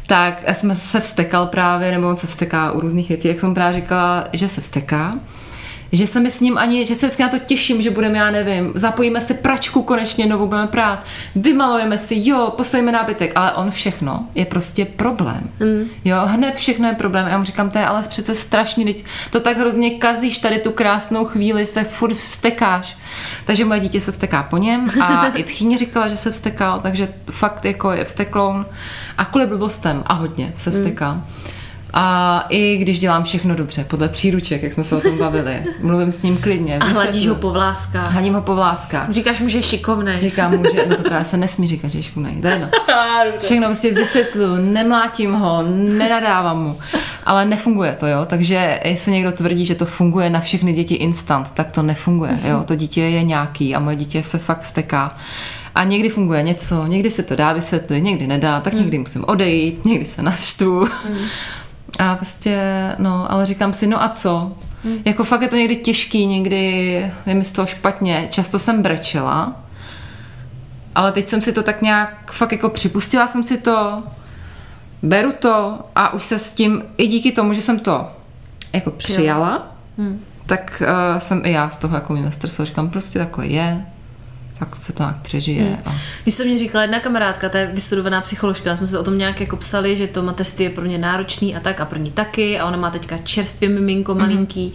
tak 0.08 0.44
jsme 0.54 0.76
se 0.76 1.00
vstekal 1.00 1.46
právě, 1.46 1.92
nebo 1.92 2.10
on 2.10 2.16
se 2.16 2.28
vsteká 2.28 2.72
u 2.72 2.80
různých 2.80 3.10
věcí, 3.10 3.28
jak 3.28 3.40
jsem 3.40 3.54
právě 3.54 3.82
říkala, 3.82 4.24
že 4.34 4.48
se 4.48 4.62
vsteká, 4.62 5.14
že 5.92 6.08
se 6.08 6.20
mi 6.20 6.32
s 6.32 6.42
ním 6.42 6.58
ani, 6.58 6.86
že 6.86 6.96
se 6.96 7.06
vždycky 7.06 7.24
na 7.24 7.30
to 7.30 7.40
těším, 7.40 7.82
že 7.82 7.90
budeme, 7.90 8.18
já 8.18 8.32
nevím, 8.32 8.72
zapojíme 8.76 9.22
si 9.22 9.34
pračku 9.34 9.82
konečně 9.82 10.26
novou, 10.26 10.48
budeme 10.48 10.68
prát, 10.68 11.04
vymalujeme 11.36 11.98
si, 11.98 12.16
jo, 12.18 12.54
postavíme 12.58 12.92
nábytek, 12.92 13.32
ale 13.36 13.54
on 13.54 13.72
všechno 13.72 14.28
je 14.36 14.46
prostě 14.46 14.86
problém. 14.86 15.50
Mm. 15.60 15.90
Jo, 16.06 16.18
hned 16.26 16.56
všechno 16.56 16.88
je 16.88 16.94
problém. 16.94 17.28
Já 17.28 17.38
mu 17.38 17.44
říkám, 17.44 17.70
to 17.70 17.78
je 17.78 17.86
ale 17.86 18.04
přece 18.04 18.36
strašný, 18.36 18.86
teď 18.86 19.06
to 19.30 19.40
tak 19.40 19.58
hrozně 19.58 19.90
kazíš 19.90 20.38
tady 20.38 20.60
tu 20.60 20.72
krásnou 20.72 21.26
chvíli, 21.26 21.66
se 21.66 21.84
furt 21.84 22.14
vstekáš. 22.14 22.98
Takže 23.46 23.66
moje 23.66 23.80
dítě 23.80 24.02
se 24.02 24.12
vsteká 24.12 24.44
po 24.44 24.58
něm 24.58 24.90
a 25.02 25.28
i 25.36 25.44
tchýně 25.44 25.78
říkala, 25.78 26.08
že 26.08 26.16
se 26.16 26.32
vstekal, 26.32 26.80
takže 26.80 27.14
fakt 27.32 27.66
jako 27.66 27.92
je 27.92 28.06
vstekloun 28.06 28.66
a 29.18 29.26
kvůli 29.26 29.48
blbostem 29.48 30.04
a 30.06 30.14
hodně 30.14 30.54
se 30.58 30.72
vstekal. 30.72 31.14
Mm. 31.14 31.24
A 31.94 32.46
i 32.50 32.78
když 32.78 33.00
dělám 33.00 33.24
všechno 33.24 33.56
dobře, 33.56 33.84
podle 33.84 34.10
příruček, 34.10 34.64
jak 34.64 34.74
jsme 34.74 34.84
se 34.84 34.96
o 34.96 35.02
tom 35.02 35.18
bavili, 35.18 35.64
mluvím 35.82 36.12
s 36.12 36.24
ním 36.24 36.38
klidně. 36.38 36.80
A 36.80 36.86
hladíš 36.86 37.28
ho 37.28 37.36
po 37.36 37.52
vláskách. 37.52 38.12
Hladím 38.12 38.34
ho 38.34 38.42
po 38.42 38.56
vláskách. 38.56 39.10
Říkáš 39.10 39.40
mu, 39.40 39.50
že 39.50 39.58
je 39.58 39.64
šikovnej. 39.64 40.18
Říkám 40.18 40.58
mu, 40.58 40.64
že 40.74 40.86
no 40.90 40.96
to 40.96 41.04
právě 41.04 41.26
se 41.26 41.38
nesmí 41.38 41.68
říkat, 41.68 41.88
že 41.88 42.00
je 42.00 42.04
škumnej. 42.04 42.42
To 42.42 42.48
je 42.48 42.54
jedno. 42.54 42.70
Všechno 43.40 43.66
prostě 43.66 43.94
vysvětluju, 43.94 44.56
nemlátím 44.56 45.34
ho, 45.34 45.64
nenadávám 45.78 46.64
mu. 46.64 46.80
Ale 47.26 47.46
nefunguje 47.46 47.96
to, 48.00 48.08
jo. 48.08 48.26
Takže 48.26 48.80
jestli 48.84 49.12
někdo 49.12 49.32
tvrdí, 49.32 49.66
že 49.66 49.76
to 49.76 49.86
funguje 49.86 50.30
na 50.30 50.40
všechny 50.40 50.74
děti 50.74 50.96
instant, 50.96 51.52
tak 51.52 51.72
to 51.72 51.82
nefunguje, 51.82 52.40
jo. 52.44 52.64
To 52.68 52.76
dítě 52.76 53.02
je 53.02 53.24
nějaký 53.24 53.76
a 53.76 53.80
moje 53.80 53.96
dítě 53.96 54.24
se 54.24 54.38
fakt 54.38 54.62
vsteká. 54.62 55.18
A 55.76 55.84
někdy 55.84 56.10
funguje 56.10 56.44
něco, 56.44 56.86
někdy 56.86 57.12
se 57.12 57.24
to 57.24 57.36
dá 57.36 57.54
vysvětlit, 57.54 58.02
někdy 58.02 58.28
nedá, 58.28 58.60
tak 58.60 58.74
někdy 58.74 58.98
musím 58.98 59.24
odejít, 59.28 59.86
někdy 59.86 60.06
se 60.06 60.22
naštvu. 60.22 60.88
A 62.00 62.16
prostě, 62.16 62.60
no, 63.00 63.32
ale 63.32 63.46
říkám 63.46 63.74
si, 63.74 63.88
no 63.88 64.04
a 64.04 64.10
co? 64.10 64.52
Jako 65.06 65.24
fakt 65.24 65.42
je 65.42 65.48
to 65.48 65.56
někdy 65.56 65.76
těžký, 65.76 66.26
někdy 66.26 66.66
je 67.26 67.36
mi 67.36 67.44
z 67.44 67.52
toho 67.52 67.66
špatně. 67.66 68.28
Často 68.32 68.60
jsem 68.60 68.82
brečela, 68.82 69.62
ale 70.96 71.12
teď 71.12 71.28
jsem 71.28 71.42
si 71.42 71.54
to 71.54 71.64
tak 71.64 71.82
nějak 71.82 72.32
fakt 72.32 72.52
jako 72.52 72.70
připustila 72.70 73.28
jsem 73.28 73.44
si 73.44 73.58
to, 73.58 74.04
beru 75.02 75.34
to 75.40 75.80
a 75.96 76.14
už 76.14 76.24
se 76.26 76.40
s 76.40 76.54
tím, 76.54 76.84
i 76.98 77.08
díky 77.08 77.32
tomu, 77.32 77.54
že 77.54 77.62
jsem 77.62 77.80
to 77.80 78.08
jako 78.74 78.92
přijala, 78.92 79.76
tak 80.46 80.84
uh, 80.86 81.20
jsem 81.20 81.42
i 81.46 81.52
já 81.52 81.70
z 81.70 81.78
toho 81.78 81.96
jako 81.96 82.18
stresu. 82.30 82.66
Říkám, 82.66 82.90
prostě 82.90 83.20
takové 83.20 83.48
je, 83.48 83.86
fakt 84.60 84.76
se 84.76 84.94
to 84.94 85.04
nějak 85.04 85.22
přežije. 85.22 85.78
A... 85.86 85.96
Víš, 86.26 86.38
co 86.38 86.44
mě 86.44 86.58
říkala 86.58 86.82
jedna 86.82 87.00
kamarádka, 87.00 87.50
to 87.50 87.58
je 87.58 87.72
vystudovaná 87.74 88.22
psycholožka, 88.22 88.78
jsme 88.78 88.86
se 88.86 89.00
o 89.00 89.04
tom 89.04 89.18
nějak 89.18 89.42
jako 89.42 89.58
psali, 89.58 89.98
že 89.98 90.08
to 90.08 90.24
mateřství 90.24 90.64
je 90.64 90.70
pro 90.70 90.86
mě 90.86 90.98
náročný 90.98 91.56
a 91.56 91.60
tak 91.60 91.82
a 91.82 91.86
pro 91.86 92.00
ní 92.00 92.12
taky 92.12 92.60
a 92.60 92.66
ona 92.66 92.78
má 92.78 92.90
teďka 92.90 93.18
čerstvě 93.18 93.70
miminko 93.70 94.16
malinký, 94.16 94.74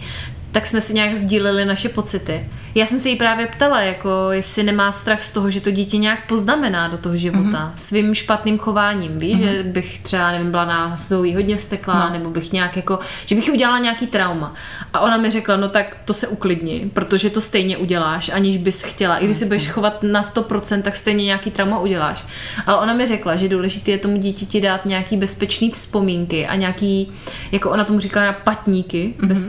tak 0.55 0.65
jsme 0.65 0.81
si 0.81 0.93
nějak 0.93 1.15
sdíleli 1.15 1.65
naše 1.65 1.89
pocity. 1.89 2.49
Já 2.75 2.85
jsem 2.85 2.99
se 2.99 3.09
jí 3.09 3.15
právě 3.15 3.47
ptala, 3.47 3.81
jako 3.81 4.09
jestli 4.31 4.63
nemá 4.63 4.91
strach 4.91 5.21
z 5.21 5.31
toho, 5.31 5.49
že 5.49 5.61
to 5.61 5.71
dítě 5.71 5.97
nějak 5.97 6.27
poznamená 6.27 6.87
do 6.87 6.97
toho 6.97 7.17
života 7.17 7.73
svým 7.75 8.15
špatným 8.15 8.57
chováním, 8.57 9.17
víš, 9.17 9.37
že 9.37 9.63
bych 9.63 9.99
třeba, 10.03 10.31
nevím, 10.31 10.51
byla 10.51 10.65
na 10.65 10.97
jí 11.23 11.35
hodně 11.35 11.57
vstekla, 11.57 12.09
nebo 12.09 12.29
bych 12.29 12.51
nějak 12.51 12.75
jako, 12.75 12.99
že 13.25 13.35
bych 13.35 13.49
udělala 13.53 13.79
nějaký 13.79 14.07
trauma. 14.07 14.53
A 14.93 14.99
ona 14.99 15.17
mi 15.17 15.29
řekla, 15.29 15.57
no 15.57 15.69
tak 15.69 15.97
to 16.05 16.13
se 16.13 16.27
uklidni, 16.27 16.91
protože 16.93 17.29
to 17.29 17.41
stejně 17.41 17.77
uděláš, 17.77 18.29
aniž 18.29 18.57
bys 18.57 18.83
chtěla. 18.83 19.17
I 19.17 19.25
když 19.25 19.37
si 19.37 19.45
budeš 19.45 19.69
chovat 19.69 20.03
na 20.03 20.23
100%, 20.23 20.81
tak 20.81 20.95
stejně 20.95 21.25
nějaký 21.25 21.51
trauma 21.51 21.79
uděláš. 21.79 22.25
Ale 22.65 22.77
ona 22.77 22.93
mi 22.93 23.05
řekla, 23.05 23.35
že 23.35 23.49
důležité 23.49 23.91
je 23.91 23.97
tomu 23.97 24.17
dítěti 24.17 24.61
dát 24.61 24.85
nějaký 24.85 25.17
bezpečný 25.17 25.71
vzpomínky 25.71 26.47
a 26.47 26.55
nějaký, 26.55 27.11
jako 27.51 27.69
ona 27.69 27.83
tomu 27.83 27.99
říkala, 27.99 28.33
patníky, 28.33 29.13
bez, 29.19 29.47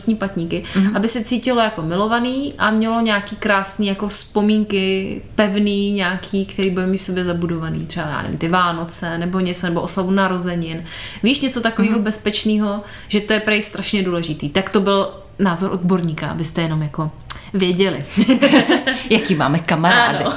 bezpečnostní 0.00 0.16
patníky, 0.16 0.64
aby 0.94 1.08
se 1.08 1.24
cítilo 1.24 1.60
jako 1.60 1.82
milovaný 1.82 2.54
a 2.58 2.70
mělo 2.70 3.00
nějaký 3.00 3.36
krásný 3.36 3.86
jako 3.86 4.08
vzpomínky, 4.08 5.22
pevný 5.34 5.92
nějaký, 5.92 6.46
který 6.46 6.70
bude 6.70 6.86
mít 6.86 6.98
sobě 6.98 7.24
zabudovaný, 7.24 7.86
třeba 7.86 8.06
já 8.06 8.22
nevím, 8.22 8.38
ty 8.38 8.48
Vánoce 8.48 9.18
nebo 9.18 9.40
něco, 9.40 9.66
nebo 9.66 9.80
oslavu 9.80 10.10
narozenin. 10.10 10.84
Víš, 11.22 11.40
něco 11.40 11.60
takového 11.60 11.98
bezpečného, 11.98 12.82
že 13.08 13.20
to 13.20 13.32
je 13.32 13.40
prej 13.40 13.62
strašně 13.62 14.02
důležitý. 14.02 14.48
Tak 14.48 14.70
to 14.70 14.80
byl 14.80 15.10
názor 15.38 15.72
odborníka, 15.72 16.28
abyste 16.28 16.62
jenom 16.62 16.82
jako 16.82 17.10
věděli. 17.54 18.04
Jaký 19.10 19.34
máme 19.34 19.58
kamarády. 19.58 20.24
Ano. 20.24 20.36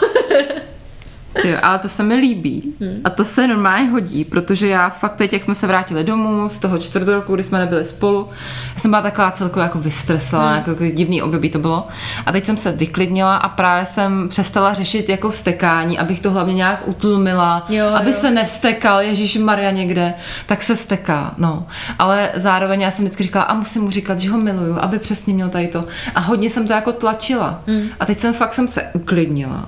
Ty, 1.42 1.56
ale 1.58 1.80
to 1.80 1.90
se 1.90 2.04
mi 2.04 2.16
líbí. 2.16 2.74
A 3.04 3.10
to 3.10 3.26
se 3.26 3.48
normálně 3.48 3.90
hodí, 3.90 4.24
protože 4.26 4.68
já 4.68 4.90
fakt 4.90 5.16
teď, 5.16 5.34
jak 5.34 5.44
jsme 5.44 5.56
se 5.56 5.68
vrátili 5.68 6.04
domů 6.04 6.50
z 6.50 6.60
toho 6.60 6.78
čtvrtého 6.78 7.18
roku, 7.18 7.34
kdy 7.34 7.44
jsme 7.44 7.60
nebyli 7.60 7.86
spolu, 7.86 8.28
já 8.74 8.80
jsem 8.80 8.92
byla 8.92 9.02
taková 9.02 9.32
celkově 9.32 9.64
jako 9.64 9.80
vystresovaná, 9.80 10.56
jako, 10.56 10.70
jako 10.70 10.86
divný 10.86 11.22
období 11.22 11.50
to 11.50 11.60
bylo. 11.60 11.88
A 12.26 12.32
teď 12.32 12.46
jsem 12.46 12.58
se 12.58 12.72
vyklidnila 12.72 13.38
a 13.38 13.50
právě 13.50 13.86
jsem 13.86 14.30
přestala 14.30 14.74
řešit 14.74 15.10
jako 15.10 15.30
vstekání, 15.30 16.00
abych 16.00 16.20
to 16.20 16.32
hlavně 16.32 16.54
nějak 16.54 16.82
utlumila, 16.86 17.66
Jo, 17.70 17.86
aby 17.88 18.10
jo. 18.10 18.16
se 18.16 18.32
nevstekal, 18.32 19.02
Ježíš 19.02 19.38
Maria 19.38 19.72
někde, 19.72 20.14
tak 20.46 20.62
se 20.64 20.76
vsteká, 20.76 21.34
no. 21.38 21.68
Ale 22.00 22.32
zároveň 22.36 22.82
já 22.82 22.92
jsem 22.92 23.06
vždycky 23.06 23.24
říkala, 23.24 23.46
a 23.46 23.54
musím 23.54 23.82
mu 23.82 23.92
říkat, 23.92 24.20
že 24.20 24.32
ho 24.32 24.38
miluju, 24.38 24.78
aby 24.80 25.00
přesně 25.00 25.34
měl 25.34 25.50
tady 25.50 25.68
to. 25.68 25.86
A 26.16 26.20
hodně 26.20 26.50
jsem 26.50 26.68
to 26.68 26.74
jako 26.74 26.92
tlačila. 26.92 27.62
Mm. 27.68 27.88
A 28.00 28.06
teď 28.06 28.18
jsem 28.18 28.34
fakt 28.34 28.54
jsem 28.54 28.68
se 28.68 28.84
uklidnila. 28.94 29.68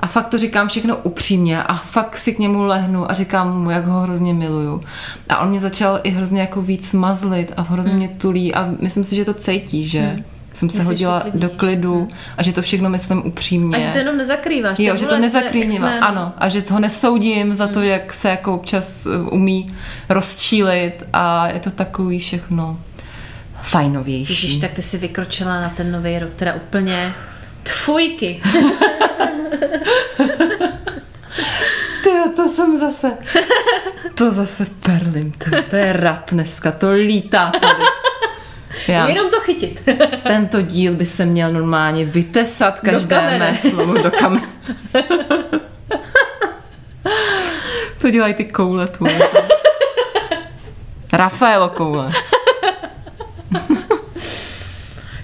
A 0.00 0.06
fakt 0.06 0.28
to 0.28 0.38
říkám 0.38 0.68
všechno 0.68 0.96
upřímně 0.96 1.62
a 1.62 1.74
fakt 1.74 2.16
si 2.18 2.34
k 2.34 2.38
němu 2.38 2.64
lehnu 2.64 3.10
a 3.10 3.14
říkám 3.14 3.62
mu, 3.62 3.70
jak 3.70 3.86
ho 3.86 4.00
hrozně 4.00 4.34
miluju. 4.34 4.80
A 5.28 5.38
on 5.38 5.48
mě 5.48 5.60
začal 5.60 6.00
i 6.02 6.10
hrozně 6.10 6.40
jako 6.40 6.62
víc 6.62 6.92
mazlit 6.92 7.52
a 7.56 7.62
hrozně 7.62 7.92
mě 7.92 8.08
tulí 8.08 8.54
a 8.54 8.68
myslím 8.80 9.04
si, 9.04 9.16
že 9.16 9.24
to 9.24 9.34
cítí, 9.34 9.88
že 9.88 10.18
jsem 10.52 10.70
se 10.70 10.78
jsi 10.80 10.84
hodila 10.84 11.18
uklidníš. 11.18 11.42
do 11.42 11.48
klidu 11.50 12.08
a 12.38 12.42
že 12.42 12.52
to 12.52 12.62
všechno 12.62 12.90
myslím 12.90 13.26
upřímně. 13.26 13.76
A 13.76 13.80
že 13.80 13.88
to 13.88 13.98
jenom 13.98 14.16
nezakrýváš. 14.16 14.78
Jo, 14.78 14.96
že 14.96 15.06
to 15.06 15.18
nezakrývím, 15.18 15.70
jsme- 15.70 16.00
ano. 16.00 16.32
A 16.38 16.48
že 16.48 16.62
ho 16.70 16.78
nesoudím 16.78 17.54
za 17.54 17.66
to, 17.66 17.82
jak 17.82 18.12
se 18.12 18.28
jako 18.28 18.54
občas 18.54 19.06
uh, 19.06 19.34
umí 19.34 19.74
rozčílit 20.08 21.04
a 21.12 21.48
je 21.48 21.60
to 21.60 21.70
takový 21.70 22.18
všechno 22.18 22.80
fajnovější. 23.62 24.32
Ježíš, 24.32 24.56
tak 24.56 24.70
ty 24.70 24.82
si 24.82 24.98
vykročila 24.98 25.60
na 25.60 25.68
ten 25.68 25.92
nový 25.92 26.18
rok, 26.18 26.34
teda 26.34 26.54
úplně 26.54 27.12
tvůjky. 27.62 28.40
Ty, 32.02 32.10
to 32.36 32.48
jsem 32.48 32.78
zase. 32.78 33.12
To 34.14 34.30
zase 34.30 34.66
perlim, 34.82 35.32
ty. 35.32 35.50
To 35.70 35.76
je 35.76 35.92
rad 35.92 36.32
dneska, 36.32 36.72
to 36.72 36.92
lítá 36.92 37.52
tady. 37.60 37.84
Já, 38.88 39.08
Jenom 39.08 39.30
to 39.30 39.40
chytit. 39.40 39.82
Tento 40.22 40.62
díl 40.62 40.94
by 40.94 41.06
se 41.06 41.26
měl 41.26 41.52
normálně 41.52 42.04
vytesat 42.04 42.80
každé 42.80 43.38
mé 43.38 43.58
slovo 43.58 43.94
do 44.02 44.10
kamery. 44.10 44.46
to 47.98 48.10
dělají 48.10 48.34
ty 48.34 48.44
koule 48.44 48.86
tvoje. 48.86 49.18
Rafaelo 51.12 51.68
koule. 51.68 52.12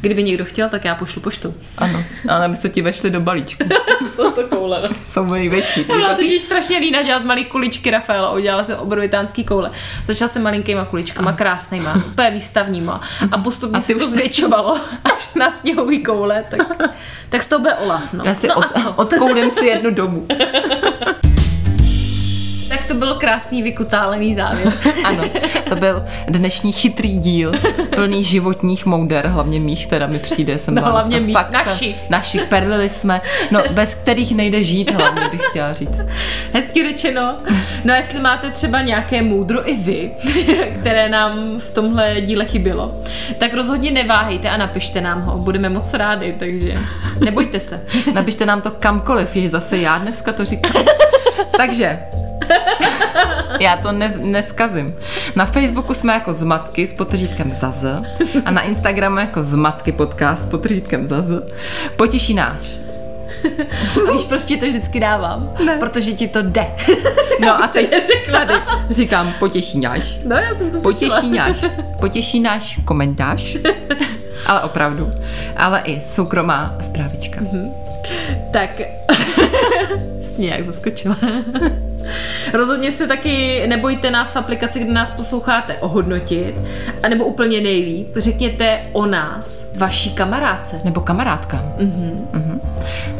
Kdyby 0.02 0.22
někdo 0.22 0.44
chtěl, 0.44 0.68
tak 0.68 0.84
já 0.84 0.94
pošlu 0.94 1.22
poštou. 1.22 1.54
Ano, 1.78 2.04
ale 2.28 2.44
aby 2.44 2.56
se 2.56 2.68
ti 2.68 2.82
vešly 2.82 3.10
do 3.10 3.20
balíčku. 3.20 3.64
Jsou 4.16 4.30
to 4.30 4.48
koule. 4.48 4.88
Jsou 5.02 5.24
největší. 5.24 5.84
Byla 5.84 6.14
totiž 6.14 6.42
strašně 6.42 6.78
lína 6.78 7.02
dělat 7.02 7.24
malý 7.24 7.44
kuličky 7.44 7.90
Rafaela, 7.90 8.30
udělala 8.32 8.64
jsem 8.64 8.78
obrovitánský 8.78 9.44
koule. 9.44 9.70
Začala 10.04 10.28
jsem 10.28 10.42
malinkýma 10.42 10.84
kuličkama, 10.84 11.32
krásnýma, 11.32 11.94
úplně 12.06 12.30
výstavníma 12.30 13.00
a 13.32 13.38
postupně 13.38 13.78
A 13.78 13.80
se 13.82 13.94
to 13.94 14.04
už- 14.04 14.10
zvětšovalo 14.10 14.74
až 15.04 15.34
na 15.34 15.50
sněhový 15.50 16.02
koule, 16.02 16.44
tak, 16.50 16.60
tak 17.28 17.42
z 17.42 17.46
toho 17.48 17.58
bude 17.60 17.74
Olaf. 17.74 18.12
No. 18.12 18.24
Já 18.24 18.34
si 18.34 18.48
no 18.48 18.54
od, 18.56 18.66
odkoulím 18.96 19.50
si 19.50 19.66
jednu 19.66 19.90
domu. 19.90 20.26
Byl 23.02 23.14
krásný 23.14 23.62
vykutálený 23.62 24.34
závěr. 24.34 24.72
Ano, 25.04 25.24
to 25.68 25.76
byl 25.76 26.04
dnešní 26.28 26.72
chytrý 26.72 27.18
díl, 27.18 27.52
plný 27.94 28.24
životních 28.24 28.86
mouder, 28.86 29.26
hlavně 29.26 29.60
mých, 29.60 29.86
teda 29.86 30.06
mi 30.06 30.18
přijde, 30.18 30.58
jsem 30.58 30.74
No, 30.74 30.82
hlavně 30.82 31.20
mých, 31.20 31.32
fakt 31.32 31.46
se- 31.46 31.52
našich. 31.52 31.96
Našich, 32.10 32.42
perlili 32.44 32.88
jsme, 32.88 33.20
no 33.50 33.60
bez 33.70 33.94
kterých 33.94 34.36
nejde 34.36 34.62
žít, 34.62 34.90
hlavně 34.90 35.28
bych 35.28 35.40
chtěla 35.50 35.72
říct. 35.72 36.00
Hezky 36.52 36.82
řečeno. 36.84 37.34
No 37.84 37.94
jestli 37.94 38.20
máte 38.20 38.50
třeba 38.50 38.82
nějaké 38.82 39.22
moudro 39.22 39.68
i 39.68 39.76
vy, 39.76 40.10
které 40.80 41.08
nám 41.08 41.58
v 41.58 41.70
tomhle 41.74 42.20
díle 42.20 42.44
chybělo, 42.44 42.86
tak 43.38 43.54
rozhodně 43.54 43.90
neváhejte 43.90 44.48
a 44.50 44.56
napište 44.56 45.00
nám 45.00 45.22
ho. 45.22 45.36
Budeme 45.36 45.68
moc 45.68 45.94
rádi, 45.94 46.36
takže 46.38 46.78
nebojte 47.20 47.60
se. 47.60 47.82
Napište 48.12 48.46
nám 48.46 48.60
to 48.60 48.70
kamkoliv, 48.70 49.36
je 49.36 49.48
zase 49.48 49.78
já 49.78 49.98
dneska 49.98 50.32
to 50.32 50.44
říkám. 50.44 50.84
Takže, 51.56 51.98
já 53.60 53.76
to 53.76 53.92
ne, 53.92 54.14
neskazím. 54.22 54.94
Na 55.36 55.46
Facebooku 55.46 55.94
jsme 55.94 56.12
jako 56.12 56.32
zmatky 56.32 56.86
s 56.86 56.92
potržítkem 56.92 57.50
zaz 57.50 57.84
a 58.44 58.50
na 58.50 58.62
Instagramu 58.62 59.18
jako 59.18 59.42
zmatky 59.42 59.92
podcast 59.92 60.42
s 60.42 60.46
potržítkem 60.50 61.06
zaz. 61.06 61.24
Potěší 61.96 62.34
náš. 62.34 62.82
Když 64.10 64.22
prostě 64.22 64.56
to 64.56 64.66
vždycky 64.66 65.00
dávám, 65.00 65.54
ne. 65.66 65.76
protože 65.78 66.12
ti 66.12 66.28
to 66.28 66.42
jde. 66.42 66.66
No 67.40 67.64
a 67.64 67.66
teď 67.66 67.94
tady 68.30 68.54
říkám 68.90 69.34
potěší 69.38 69.80
náš. 69.80 70.18
No, 70.24 70.36
já 70.36 70.54
jsem 70.54 70.70
to 70.70 70.80
Potěší 70.80 71.30
náš. 71.30 71.56
Potěší 72.00 72.40
náš 72.40 72.80
komentář. 72.84 73.56
Ale 74.46 74.62
opravdu. 74.62 75.12
Ale 75.56 75.80
i 75.84 76.00
soukromá 76.00 76.76
zprávička. 76.80 77.40
Tak. 78.52 78.70
Jsi 80.32 80.42
nějak 80.42 80.66
zaskočila. 80.66 81.16
Rozhodně 82.52 82.92
se 82.92 83.06
taky 83.06 83.64
nebojte 83.66 84.10
nás 84.10 84.32
v 84.34 84.36
aplikaci, 84.36 84.80
kde 84.80 84.92
nás 84.92 85.10
posloucháte, 85.10 85.74
ohodnotit. 85.74 86.54
A 87.02 87.08
nebo 87.08 87.24
úplně 87.24 87.60
nejlíp, 87.60 88.08
řekněte 88.16 88.80
o 88.92 89.06
nás, 89.06 89.64
vaší 89.76 90.10
kamarádce. 90.10 90.80
Nebo 90.84 91.00
kamarádka. 91.00 91.62
Mhm. 91.78 92.60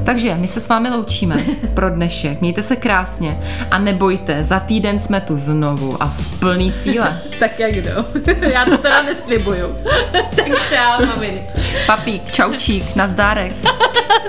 Takže 0.04 0.34
my 0.34 0.46
se 0.48 0.60
s 0.60 0.68
vámi 0.68 0.90
loučíme 0.90 1.36
pro 1.74 1.90
dnešek. 1.90 2.40
Mějte 2.40 2.62
se 2.62 2.76
krásně 2.76 3.38
a 3.70 3.78
nebojte, 3.78 4.42
za 4.42 4.60
týden 4.60 5.00
jsme 5.00 5.20
tu 5.20 5.38
znovu 5.38 6.02
a 6.02 6.06
v 6.08 6.40
plný 6.40 6.70
síle. 6.70 7.18
Tak 7.38 7.58
jak 7.60 7.72
kdo? 7.72 7.90
Já 8.52 8.64
to 8.64 8.78
teda 8.78 9.02
neslibuju. 9.02 9.76
tak 10.36 10.46
čau, 10.68 11.06
maminy. 11.06 11.48
Papík, 11.86 12.32
čaučík, 12.32 12.96
nazdárek. 12.96 13.52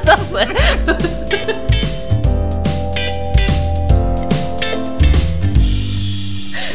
Zase. 0.06 0.45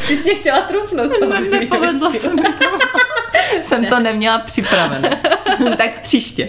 Ty 0.08 0.16
jsi 0.16 0.22
mě 0.22 0.34
chtěla 0.34 0.60
trufnout 0.60 1.12
toho. 1.20 1.40
Nepovedlo 1.40 2.10
se 2.12 2.34
mi 2.34 2.42
to. 2.42 2.78
Jsem 3.60 3.86
to 3.86 4.00
neměla 4.00 4.38
připravené. 4.38 5.20
tak 5.76 6.00
příště. 6.00 6.48